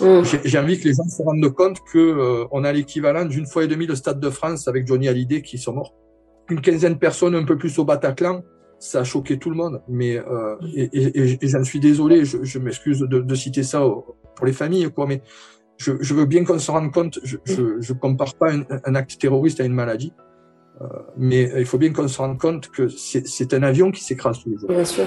Mm. 0.00 0.22
J'ai 0.44 0.58
envie 0.58 0.78
que 0.78 0.84
les 0.88 0.94
gens 0.94 1.08
se 1.08 1.22
rendent 1.22 1.54
compte 1.54 1.78
que 1.92 1.98
euh, 1.98 2.44
on 2.50 2.64
a 2.64 2.72
l'équivalent 2.72 3.24
d'une 3.24 3.46
fois 3.46 3.64
et 3.64 3.68
demie 3.68 3.86
le 3.86 3.94
Stade 3.94 4.20
de 4.20 4.30
France 4.30 4.68
avec 4.68 4.86
Johnny 4.86 5.08
Hallyday 5.08 5.42
qui 5.42 5.58
sont 5.58 5.74
morts. 5.74 5.94
Une 6.48 6.60
quinzaine 6.60 6.94
de 6.94 6.98
personnes 6.98 7.34
un 7.34 7.44
peu 7.44 7.56
plus 7.56 7.78
au 7.78 7.84
Bataclan, 7.84 8.42
ça 8.78 9.00
a 9.00 9.04
choqué 9.04 9.38
tout 9.38 9.50
le 9.50 9.56
monde. 9.56 9.82
Mais 9.88 10.16
euh, 10.18 10.56
et, 10.74 10.90
et, 10.92 11.44
et 11.44 11.48
j'en 11.48 11.64
suis 11.64 11.80
désolé, 11.80 12.24
je, 12.24 12.42
je 12.42 12.58
m'excuse 12.58 13.00
de, 13.00 13.20
de, 13.20 13.34
citer 13.34 13.62
ça 13.62 13.80
pour 13.80 14.46
les 14.46 14.52
familles, 14.52 14.90
quoi. 14.92 15.06
Mais 15.06 15.22
je, 15.76 15.92
je 16.00 16.14
veux 16.14 16.26
bien 16.26 16.44
qu'on 16.44 16.58
se 16.58 16.70
rende 16.70 16.92
compte. 16.92 17.18
Je, 17.22 17.36
je, 17.44 17.80
je 17.80 17.92
compare 17.92 18.34
pas 18.34 18.52
un, 18.52 18.64
un 18.84 18.94
acte 18.94 19.18
terroriste 19.18 19.60
à 19.60 19.64
une 19.64 19.74
maladie. 19.74 20.12
Euh, 20.80 20.86
mais 21.16 21.50
il 21.56 21.64
faut 21.64 21.78
bien 21.78 21.92
qu'on 21.92 22.08
se 22.08 22.18
rende 22.18 22.38
compte 22.38 22.68
que 22.68 22.88
c'est 22.88 23.54
un 23.54 23.62
avion 23.62 23.90
qui 23.90 24.04
s'écrase 24.04 24.40
tous 24.40 24.50
les 24.50 24.58
jours. 24.58 24.68
Bien 24.68 24.84
sûr. 24.84 25.06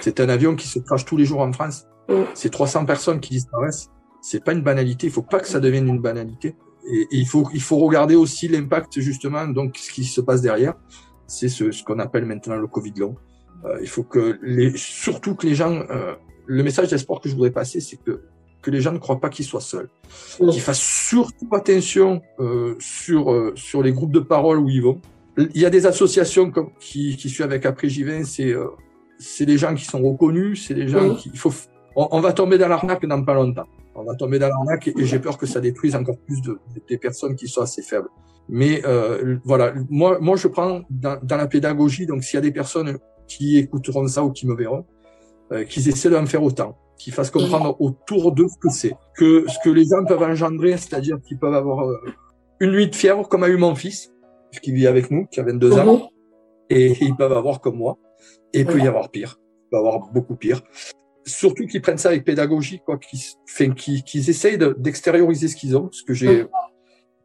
C'est 0.00 0.20
un 0.20 0.28
avion 0.28 0.54
qui 0.54 0.68
se 0.68 0.78
crache 0.78 1.04
tous 1.04 1.16
les 1.16 1.24
jours 1.24 1.40
en 1.40 1.52
France. 1.52 1.86
Mm. 2.08 2.22
C'est 2.34 2.50
300 2.50 2.84
personnes 2.84 3.20
qui 3.20 3.30
disparaissent. 3.30 3.90
C'est 4.20 4.42
pas 4.44 4.52
une 4.52 4.62
banalité. 4.62 5.06
Il 5.06 5.12
faut 5.12 5.22
pas 5.22 5.40
que 5.40 5.48
ça 5.48 5.60
devienne 5.60 5.88
une 5.88 6.00
banalité. 6.00 6.56
Et, 6.90 7.06
il 7.10 7.26
faut 7.26 7.48
il 7.52 7.62
faut 7.62 7.76
regarder 7.78 8.14
aussi 8.14 8.48
l'impact 8.48 9.00
justement 9.00 9.46
donc 9.46 9.76
ce 9.76 9.90
qui 9.92 10.04
se 10.04 10.20
passe 10.20 10.40
derrière. 10.40 10.74
C'est 11.26 11.48
ce, 11.48 11.70
ce 11.70 11.84
qu'on 11.84 11.98
appelle 11.98 12.24
maintenant 12.24 12.56
le 12.56 12.66
Covid 12.66 12.94
long. 12.96 13.16
Euh, 13.64 13.78
il 13.82 13.88
faut 13.88 14.04
que 14.04 14.38
les 14.42 14.72
surtout 14.76 15.34
que 15.34 15.46
les 15.46 15.54
gens 15.54 15.82
euh, 15.90 16.14
le 16.46 16.62
message 16.62 16.88
d'espoir 16.88 17.20
que 17.20 17.28
je 17.28 17.34
voudrais 17.34 17.50
passer, 17.50 17.80
c'est 17.80 17.96
que 17.96 18.22
que 18.62 18.70
les 18.70 18.80
gens 18.80 18.92
ne 18.92 18.98
croient 18.98 19.20
pas 19.20 19.28
qu'ils 19.28 19.44
soient 19.44 19.60
seuls. 19.60 19.88
Qu'ils 20.38 20.60
fassent 20.60 20.82
surtout 20.82 21.48
attention 21.52 22.22
euh, 22.40 22.74
sur 22.80 23.30
euh, 23.30 23.52
sur 23.54 23.82
les 23.82 23.92
groupes 23.92 24.12
de 24.12 24.20
parole 24.20 24.58
où 24.58 24.68
ils 24.68 24.82
vont. 24.82 25.00
Il 25.36 25.60
y 25.60 25.64
a 25.64 25.70
des 25.70 25.86
associations 25.86 26.50
comme 26.50 26.70
qui, 26.80 27.16
qui 27.16 27.28
suivent 27.28 27.46
avec 27.46 27.64
après 27.64 27.88
j'y 27.88 28.02
vais, 28.02 28.24
c'est 28.24 28.52
euh, 28.52 28.66
c'est 29.18 29.46
des 29.46 29.58
gens 29.58 29.74
qui 29.74 29.84
sont 29.84 30.02
reconnus, 30.02 30.66
c'est 30.66 30.74
des 30.74 30.88
gens 30.88 31.14
qui 31.14 31.30
il 31.32 31.38
faut 31.38 31.52
on, 32.10 32.20
va 32.20 32.32
tomber 32.32 32.58
dans 32.58 32.68
l'arnaque 32.68 33.04
dans 33.06 33.24
pas 33.24 33.34
longtemps. 33.34 33.66
On 33.94 34.04
va 34.04 34.14
tomber 34.14 34.38
dans 34.38 34.48
l'arnaque 34.48 34.88
et, 34.88 35.04
j'ai 35.04 35.18
peur 35.18 35.36
que 35.36 35.46
ça 35.46 35.60
détruise 35.60 35.96
encore 35.96 36.18
plus 36.18 36.40
de, 36.42 36.58
des 36.88 36.98
personnes 36.98 37.34
qui 37.34 37.48
sont 37.48 37.62
assez 37.62 37.82
faibles. 37.82 38.08
Mais 38.48 38.82
euh, 38.86 39.36
voilà, 39.44 39.74
moi 39.90 40.18
moi 40.20 40.36
je 40.36 40.48
prends 40.48 40.82
dans, 40.88 41.18
dans 41.22 41.36
la 41.36 41.46
pédagogie 41.46 42.06
donc 42.06 42.22
s'il 42.24 42.36
y 42.36 42.38
a 42.38 42.42
des 42.42 42.52
personnes 42.52 42.98
qui 43.26 43.58
écouteront 43.58 44.06
ça 44.06 44.24
ou 44.24 44.30
qui 44.30 44.46
me 44.46 44.54
verront, 44.54 44.86
euh, 45.52 45.64
qu'ils 45.64 45.88
essaient 45.88 46.10
d'en 46.10 46.24
faire 46.24 46.42
autant 46.42 46.76
qui 46.98 47.10
fasse 47.12 47.30
comprendre 47.30 47.76
autour 47.80 48.32
de 48.32 48.46
ce 48.48 48.58
que 48.60 48.70
c'est, 48.70 48.94
que 49.16 49.46
ce 49.48 49.56
que 49.64 49.70
les 49.70 49.84
gens 49.84 50.04
peuvent 50.04 50.22
engendrer, 50.22 50.76
c'est-à-dire 50.76 51.16
qu'ils 51.26 51.38
peuvent 51.38 51.54
avoir 51.54 51.88
euh, 51.88 51.96
une 52.60 52.72
nuit 52.72 52.88
de 52.88 52.94
fièvre 52.94 53.28
comme 53.28 53.44
a 53.44 53.48
eu 53.48 53.56
mon 53.56 53.74
fils, 53.74 54.12
qui 54.62 54.72
vit 54.72 54.86
avec 54.86 55.10
nous, 55.10 55.26
qui 55.26 55.40
a 55.40 55.44
22 55.44 55.78
ans, 55.78 55.94
mhm. 55.94 56.00
et 56.70 56.96
ils 57.00 57.14
peuvent 57.14 57.32
avoir 57.32 57.60
comme 57.60 57.76
moi, 57.76 57.98
et 58.52 58.60
il 58.60 58.66
peut 58.66 58.80
y 58.80 58.88
avoir 58.88 59.10
pire, 59.10 59.38
il 59.38 59.70
peut 59.70 59.76
y 59.76 59.78
avoir 59.78 60.10
beaucoup 60.12 60.34
pire. 60.34 60.60
Surtout 61.28 61.66
qu'ils 61.66 61.82
prennent 61.82 61.98
ça 61.98 62.08
avec 62.08 62.24
pédagogie, 62.24 62.80
quoi, 62.84 62.98
qu'ils 62.98 63.74
qu'ils 63.74 64.30
essayent 64.30 64.58
d'extérioriser 64.58 65.48
ce 65.48 65.56
qu'ils 65.56 65.76
ont, 65.76 65.84
parce 65.84 66.02
que 66.02 66.14
j'ai 66.14 66.46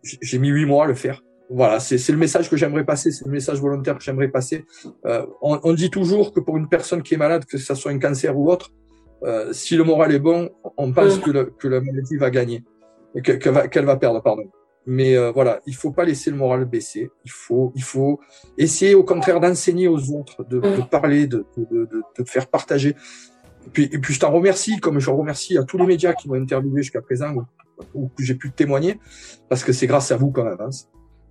j'ai 0.03 0.37
mis 0.37 0.49
huit 0.49 0.65
mois 0.65 0.83
à 0.83 0.87
le 0.87 0.93
faire. 0.93 1.23
Voilà, 1.49 1.79
c'est 1.79 2.09
le 2.09 2.17
message 2.17 2.49
que 2.49 2.57
j'aimerais 2.57 2.85
passer, 2.85 3.11
c'est 3.11 3.25
le 3.25 3.31
message 3.31 3.59
volontaire 3.59 3.97
que 3.97 4.03
j'aimerais 4.03 4.29
passer. 4.29 4.65
Euh, 5.05 5.25
on, 5.41 5.59
on, 5.63 5.73
dit 5.73 5.89
toujours 5.89 6.33
que 6.33 6.39
pour 6.39 6.57
une 6.57 6.67
personne 6.67 7.03
qui 7.03 7.13
est 7.13 7.17
malade, 7.17 7.45
que 7.45 7.57
ce 7.57 7.75
soit 7.75 7.91
un 7.91 7.99
cancer 7.99 8.37
ou 8.37 8.49
autre, 8.49 8.71
euh, 9.23 9.53
si 9.53 9.75
le 9.75 9.83
moral 9.83 10.13
est 10.13 10.19
bon, 10.19 10.49
on 10.77 10.91
pense 10.91 11.19
que, 11.19 11.31
le, 11.31 11.45
que 11.45 11.67
la 11.67 11.79
maladie 11.79 12.17
va 12.17 12.29
gagner, 12.29 12.63
qu'elle 13.21 13.85
va, 13.85 13.97
perdre, 13.97 14.21
pardon. 14.21 14.43
Mais 14.85 15.15
euh, 15.15 15.31
voilà, 15.31 15.61
il 15.65 15.75
faut 15.75 15.91
pas 15.91 16.03
laisser 16.03 16.29
le 16.29 16.35
moral 16.35 16.65
baisser. 16.65 17.09
Il 17.23 17.31
faut, 17.31 17.71
il 17.75 17.83
faut 17.83 18.19
essayer 18.57 18.95
au 18.95 19.03
contraire 19.03 19.39
d'enseigner 19.39 19.87
aux 19.87 20.11
autres, 20.11 20.43
de, 20.49 20.59
de 20.59 20.81
parler, 20.89 21.27
de, 21.27 21.45
de, 21.57 22.23
faire 22.25 22.47
partager. 22.47 22.95
Et 23.67 23.69
puis, 23.71 23.83
et 23.91 23.99
puis 23.99 24.13
je 24.13 24.19
t'en 24.19 24.31
remercie, 24.31 24.79
comme 24.79 24.99
je 24.99 25.09
remercie 25.09 25.57
à 25.57 25.63
tous 25.63 25.77
les 25.77 25.85
médias 25.85 26.13
qui 26.13 26.27
m'ont 26.27 26.35
interviewé 26.35 26.81
jusqu'à 26.81 27.01
présent, 27.01 27.33
ou, 27.93 28.07
que 28.09 28.23
j'ai 28.23 28.35
pu 28.35 28.51
témoigner, 28.51 28.99
parce 29.49 29.63
que 29.63 29.73
c'est 29.73 29.87
grâce 29.87 30.11
à 30.11 30.17
vous 30.17 30.31
qu'on 30.31 30.45
avance. 30.45 30.89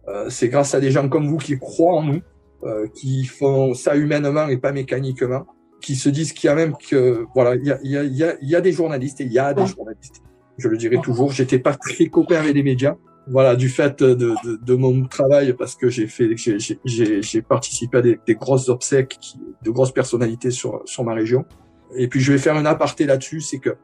Euh, 0.09 0.29
c'est 0.29 0.49
grâce 0.49 0.75
à 0.75 0.81
des 0.81 0.91
gens 0.91 1.09
comme 1.09 1.29
vous 1.29 1.39
qui 1.39 1.59
croient 1.59 1.97
en 1.97 2.03
nous, 2.03 2.21
euh, 2.65 2.87
qui 2.95 3.25
font 3.25 3.75
ça 3.75 3.97
humainement 3.97 4.49
et 4.49 4.57
pas 4.57 4.73
mécaniquement 4.73 5.47
qui 5.83 5.97
se 5.97 6.09
disent 6.09 6.33
qu'il 6.33 6.49
y 6.49 6.51
a 6.51 6.55
même 6.55 6.75
que 6.77 7.27
voilà, 7.35 7.57
il 7.57 7.67
y 7.67 7.73
a, 7.73 7.79
y 7.83 8.23
a, 8.23 8.35
y 8.41 8.55
a, 8.55 8.61
des 8.61 8.73
journalistes 8.73 9.21
et 9.21 9.25
il 9.25 9.33
y 9.33 9.39
a 9.39 9.53
des 9.53 9.67
journalistes. 9.67 10.23
Je 10.57 10.69
le 10.69 10.77
dirai 10.79 10.99
toujours. 11.03 11.33
J'étais 11.33 11.59
pas 11.59 11.75
très 11.75 12.07
copain 12.07 12.37
avec 12.37 12.55
les 12.55 12.63
médias. 12.63 12.97
Voilà, 13.29 13.55
du 13.55 13.69
fait 13.69 14.03
de, 14.03 14.15
de, 14.15 14.57
de 14.57 14.75
mon 14.75 15.05
travail, 15.07 15.53
parce 15.53 15.77
que 15.77 15.89
j'ai 15.89 16.07
fait, 16.09 16.37
j'ai 16.37 17.43
participé 17.43 17.99
à 17.99 18.03
des, 18.03 18.19
grosses 18.35 18.69
obsèques, 18.69 19.19
de 19.63 19.71
grosses 19.71 19.93
personnalités 19.93 20.51
sur 20.51 20.83
sur 20.87 21.05
ma 21.05 21.15
région. 21.15 21.45
Et 21.97 22.09
puis 22.09 22.21
je 22.21 22.33
vais 22.33 22.39
faire 22.39 22.57
un 22.57 22.67
aparté 22.67 23.07
là-dessus, 23.07 23.41
c'est 23.41 23.59
que 23.59 23.77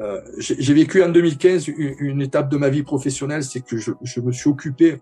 euh, 0.00 0.20
j'ai 0.38 0.74
vécu 0.74 1.02
en 1.02 1.10
2015 1.10 1.68
une, 1.68 1.94
une, 1.98 2.22
étape 2.22 2.50
de 2.50 2.56
ma 2.56 2.70
vie 2.70 2.82
professionnelle, 2.82 3.44
c'est 3.44 3.60
que 3.60 3.76
je, 3.76 3.92
je, 4.02 4.20
me 4.20 4.32
suis 4.32 4.48
occupé 4.48 5.00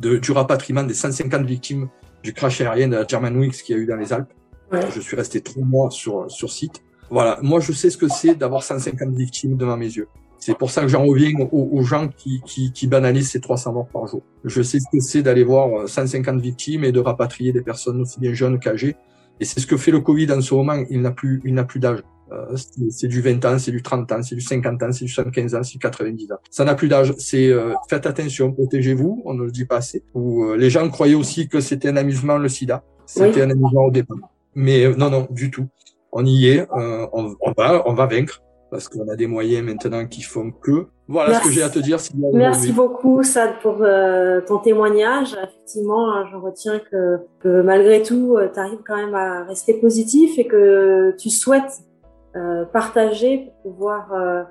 de, 0.00 0.16
du 0.16 0.32
rapatriement 0.32 0.82
des 0.82 0.94
150 0.94 1.46
victimes 1.46 1.88
du 2.22 2.32
crash 2.34 2.60
aérien 2.60 2.88
de 2.88 2.96
la 2.96 3.06
Germanwings 3.06 3.52
qu'il 3.52 3.76
y 3.76 3.78
a 3.78 3.82
eu 3.82 3.86
dans 3.86 3.96
les 3.96 4.12
Alpes. 4.12 4.32
Je 4.72 5.00
suis 5.00 5.16
resté 5.16 5.40
trois 5.40 5.64
mois 5.64 5.90
sur, 5.90 6.30
sur 6.30 6.50
site. 6.50 6.82
Voilà, 7.10 7.38
moi 7.42 7.60
je 7.60 7.72
sais 7.72 7.90
ce 7.90 7.98
que 7.98 8.08
c'est 8.08 8.34
d'avoir 8.34 8.62
150 8.62 9.14
victimes 9.14 9.56
devant 9.56 9.76
mes 9.76 9.86
yeux. 9.86 10.08
C'est 10.38 10.58
pour 10.58 10.70
ça 10.70 10.82
que 10.82 10.88
j'en 10.88 11.04
reviens 11.04 11.30
aux, 11.52 11.82
gens 11.82 12.08
qui, 12.08 12.42
qui, 12.44 12.72
qui, 12.72 12.88
banalisent 12.88 13.30
ces 13.30 13.40
300 13.40 13.74
morts 13.74 13.86
par 13.86 14.08
jour. 14.08 14.22
Je 14.44 14.60
sais 14.60 14.80
ce 14.80 14.86
que 14.92 14.98
c'est 14.98 15.22
d'aller 15.22 15.44
voir 15.44 15.88
150 15.88 16.40
victimes 16.40 16.82
et 16.82 16.90
de 16.90 16.98
rapatrier 16.98 17.52
des 17.52 17.60
personnes 17.60 18.00
aussi 18.00 18.18
bien 18.18 18.32
jeunes 18.32 18.58
qu'âgées. 18.58 18.96
Et 19.40 19.44
c'est 19.44 19.60
ce 19.60 19.66
que 19.66 19.76
fait 19.76 19.90
le 19.90 20.00
Covid 20.00 20.30
en 20.32 20.40
ce 20.40 20.54
moment. 20.54 20.84
Il 20.90 21.00
n'a 21.00 21.10
plus, 21.10 21.40
il 21.44 21.54
n'a 21.54 21.64
plus 21.64 21.80
d'âge. 21.80 22.02
Euh, 22.30 22.56
c'est 22.90 23.08
du 23.08 23.20
20 23.20 23.44
ans, 23.44 23.58
c'est 23.58 23.72
du 23.72 23.82
30 23.82 24.10
ans, 24.12 24.22
c'est 24.22 24.34
du 24.34 24.40
50 24.40 24.82
ans, 24.82 24.92
c'est 24.92 25.04
du 25.04 25.10
75 25.10 25.54
ans, 25.54 25.62
c'est 25.62 25.72
du 25.72 25.78
90 25.78 26.32
ans. 26.32 26.36
Ça 26.50 26.64
n'a 26.64 26.74
plus 26.74 26.88
d'âge. 26.88 27.12
C'est 27.18 27.48
euh, 27.48 27.74
faites 27.90 28.06
attention, 28.06 28.52
protégez-vous. 28.52 29.22
On 29.24 29.34
ne 29.34 29.44
le 29.44 29.50
dit 29.50 29.66
pas 29.66 29.76
assez. 29.76 30.02
Ou 30.14 30.44
euh, 30.44 30.56
les 30.56 30.70
gens 30.70 30.88
croyaient 30.88 31.14
aussi 31.14 31.48
que 31.48 31.60
c'était 31.60 31.88
un 31.88 31.96
amusement 31.96 32.38
le 32.38 32.48
SIDA. 32.48 32.82
C'était 33.06 33.42
un 33.42 33.50
amusement 33.50 33.84
au 33.84 33.90
départ. 33.90 34.16
Mais 34.54 34.84
euh, 34.84 34.94
non, 34.96 35.10
non, 35.10 35.26
du 35.30 35.50
tout. 35.50 35.66
On 36.12 36.24
y 36.24 36.48
est, 36.48 36.60
euh, 36.60 37.06
on, 37.12 37.34
va, 37.56 37.82
on 37.86 37.94
va 37.94 38.06
vaincre. 38.06 38.42
Parce 38.72 38.88
qu'on 38.88 39.06
a 39.08 39.16
des 39.16 39.26
moyens 39.26 39.62
maintenant 39.62 40.06
qui 40.06 40.22
font 40.22 40.50
que. 40.50 40.86
Voilà 41.06 41.34
ce 41.34 41.44
que 41.44 41.50
j'ai 41.50 41.62
à 41.62 41.68
te 41.68 41.78
dire. 41.78 41.98
Merci 42.32 42.72
beaucoup, 42.72 43.22
Sad, 43.22 43.58
pour 43.60 43.76
euh, 43.82 44.40
ton 44.40 44.58
témoignage. 44.58 45.34
Effectivement, 45.34 46.10
hein, 46.10 46.24
je 46.32 46.36
retiens 46.38 46.78
que, 46.78 47.18
que 47.40 47.60
malgré 47.60 48.02
tout, 48.02 48.36
euh, 48.38 48.48
tu 48.52 48.58
arrives 48.58 48.80
quand 48.86 48.96
même 48.96 49.14
à 49.14 49.44
rester 49.44 49.74
positif 49.74 50.38
et 50.38 50.46
que 50.46 51.14
tu 51.18 51.28
souhaites 51.28 51.82
euh, 52.34 52.64
partager 52.64 53.52
pour 53.62 53.72
pouvoir 53.74 54.14
euh, 54.14 54.42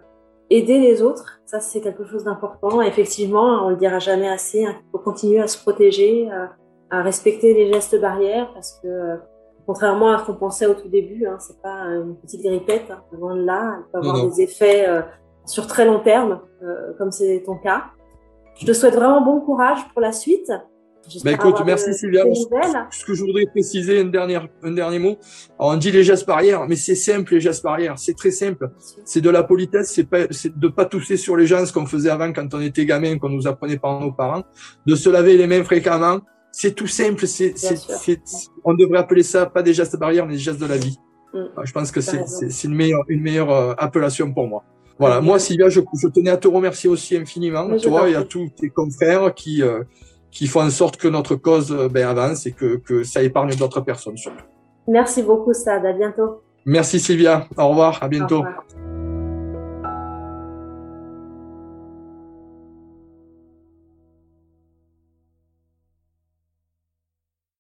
aider 0.52 0.78
les 0.78 1.02
autres. 1.02 1.42
Ça, 1.48 1.60
c'est 1.60 1.82
quelque 1.82 2.06
chose 2.06 2.26
d'important. 2.26 2.80
Effectivement, 2.84 3.66
on 3.66 3.70
le 3.70 3.76
dira 3.76 3.98
jamais 3.98 4.30
assez. 4.30 4.64
Hein, 4.64 4.76
il 4.78 4.92
faut 4.92 5.00
continuer 5.00 5.40
à 5.40 5.48
se 5.48 5.58
protéger, 5.58 6.30
à, 6.30 6.52
à 6.96 7.02
respecter 7.02 7.56
les 7.56 7.74
gestes 7.74 8.00
barrières 8.00 8.52
parce 8.54 8.80
que 8.84 9.18
contrairement 9.66 10.14
à 10.14 10.20
ce 10.20 10.26
qu'on 10.26 10.36
pensait 10.36 10.66
au 10.66 10.74
tout 10.74 10.88
début, 10.88 11.26
hein, 11.26 11.38
c'est 11.40 11.62
pas 11.62 11.86
une 11.86 12.16
petite 12.16 12.42
grippette, 12.42 12.90
hein, 12.90 13.02
loin 13.12 13.36
de 13.36 13.44
là, 13.44 13.78
elle 13.78 13.92
peut 13.92 14.08
avoir 14.08 14.30
des 14.30 14.42
effets 14.42 14.88
euh, 14.88 15.02
sur 15.46 15.68
très 15.68 15.86
long 15.86 16.00
terme, 16.00 16.42
euh, 16.64 16.94
comme 16.98 17.12
c'est 17.12 17.44
ton 17.46 17.56
cas. 17.56 17.86
Je 18.60 18.66
te 18.66 18.74
souhaite 18.74 18.96
vraiment 18.96 19.22
bon 19.22 19.40
courage 19.42 19.80
pour 19.94 20.02
la 20.02 20.12
suite. 20.12 20.52
Bah 21.24 21.32
écoute, 21.32 21.56
merci 21.66 21.94
Sylvia. 21.94 22.24
Ce 22.92 23.06
que 23.06 23.14
je 23.14 23.24
voudrais 23.24 23.46
préciser, 23.48 24.02
un 24.02 24.06
dernier, 24.06 24.40
un 24.62 24.72
dernier 24.72 25.00
mot. 25.00 25.18
Alors, 25.60 25.74
on 25.74 25.78
dit 25.78 25.92
les 25.92 26.04
gestes 26.04 26.28
barrières, 26.28 26.68
mais 26.68 26.76
c'est 26.76 26.96
simple 26.96 27.34
les 27.34 27.42
gestes 27.42 27.64
barrières. 27.64 27.98
C'est 27.98 28.16
très 28.16 28.30
simple. 28.30 28.70
C'est 29.04 29.22
de 29.22 29.30
la 29.30 29.44
politesse. 29.44 29.92
C'est 29.92 30.04
pas, 30.04 30.28
c'est 30.30 30.58
de 30.58 30.68
pas 30.68 30.86
tousser 30.86 31.18
sur 31.18 31.36
les 31.36 31.48
gens, 31.48 31.66
ce 31.66 31.74
qu'on 31.74 31.88
faisait 31.88 32.12
avant 32.12 32.32
quand 32.32 32.54
on 32.54 32.62
était 32.62 32.86
gamin, 32.86 33.18
qu'on 33.18 33.30
nous 33.30 33.48
apprenait 33.48 33.78
par 33.78 34.00
nos 34.00 34.12
parents. 34.12 34.44
De 34.86 34.96
se 34.96 35.10
laver 35.10 35.38
les 35.38 35.48
mains 35.48 35.64
fréquemment 35.64 36.20
c'est 36.52 36.76
tout 36.76 36.88
simple. 36.88 37.26
C'est, 37.28 37.54
on 38.64 38.74
devrait 38.74 39.00
appeler 39.00 39.24
ça 39.24 39.46
pas 39.46 39.64
des 39.64 39.74
gestes 39.74 39.98
barrières, 39.98 40.26
mais 40.26 40.34
des 40.34 40.40
gestes 40.40 40.60
de 40.60 40.66
la 40.66 40.78
vie. 40.78 40.98
Mm. 41.34 41.46
Je 41.64 41.72
pense 41.72 41.92
que 41.92 42.02
c'est, 42.02 42.24
une 42.64 42.76
meilleure, 42.76 43.04
une 43.08 43.22
meilleure 43.22 43.52
euh, 43.52 43.74
appellation 43.78 44.32
pour 44.34 44.48
moi. 44.48 44.64
Voilà. 45.00 45.20
Moi, 45.22 45.40
Sylvia, 45.40 45.70
je, 45.70 45.82
je, 46.00 46.08
tenais 46.10 46.30
à 46.30 46.38
te 46.38 46.48
remercier 46.48 46.90
aussi 46.90 47.18
infiniment, 47.18 47.68
toi 47.78 48.08
et 48.08 48.16
à 48.16 48.24
tous 48.24 48.50
tes 48.56 48.70
confrères 48.70 49.34
qui, 49.34 49.64
euh, 49.64 49.84
qui 50.30 50.46
font 50.46 50.62
en 50.62 50.70
sorte 50.70 50.98
que 50.98 51.08
notre 51.08 51.36
cause 51.36 51.72
euh, 51.72 51.90
ben, 51.90 52.08
avance 52.08 52.46
et 52.46 52.52
que, 52.52 52.76
que 52.76 53.04
ça 53.04 53.24
épargne 53.24 53.56
d'autres 53.56 53.82
personnes 53.82 54.18
surtout. 54.18 54.46
Merci 54.88 55.24
beaucoup, 55.24 55.54
Sad. 55.54 55.86
À 55.86 55.94
bientôt. 55.94 56.44
Merci, 56.66 57.00
Sylvia. 57.00 57.48
Au 57.58 57.70
revoir. 57.70 58.04
À 58.04 58.08
bientôt. 58.08 58.38
Au 58.38 58.40
revoir. 58.40 58.66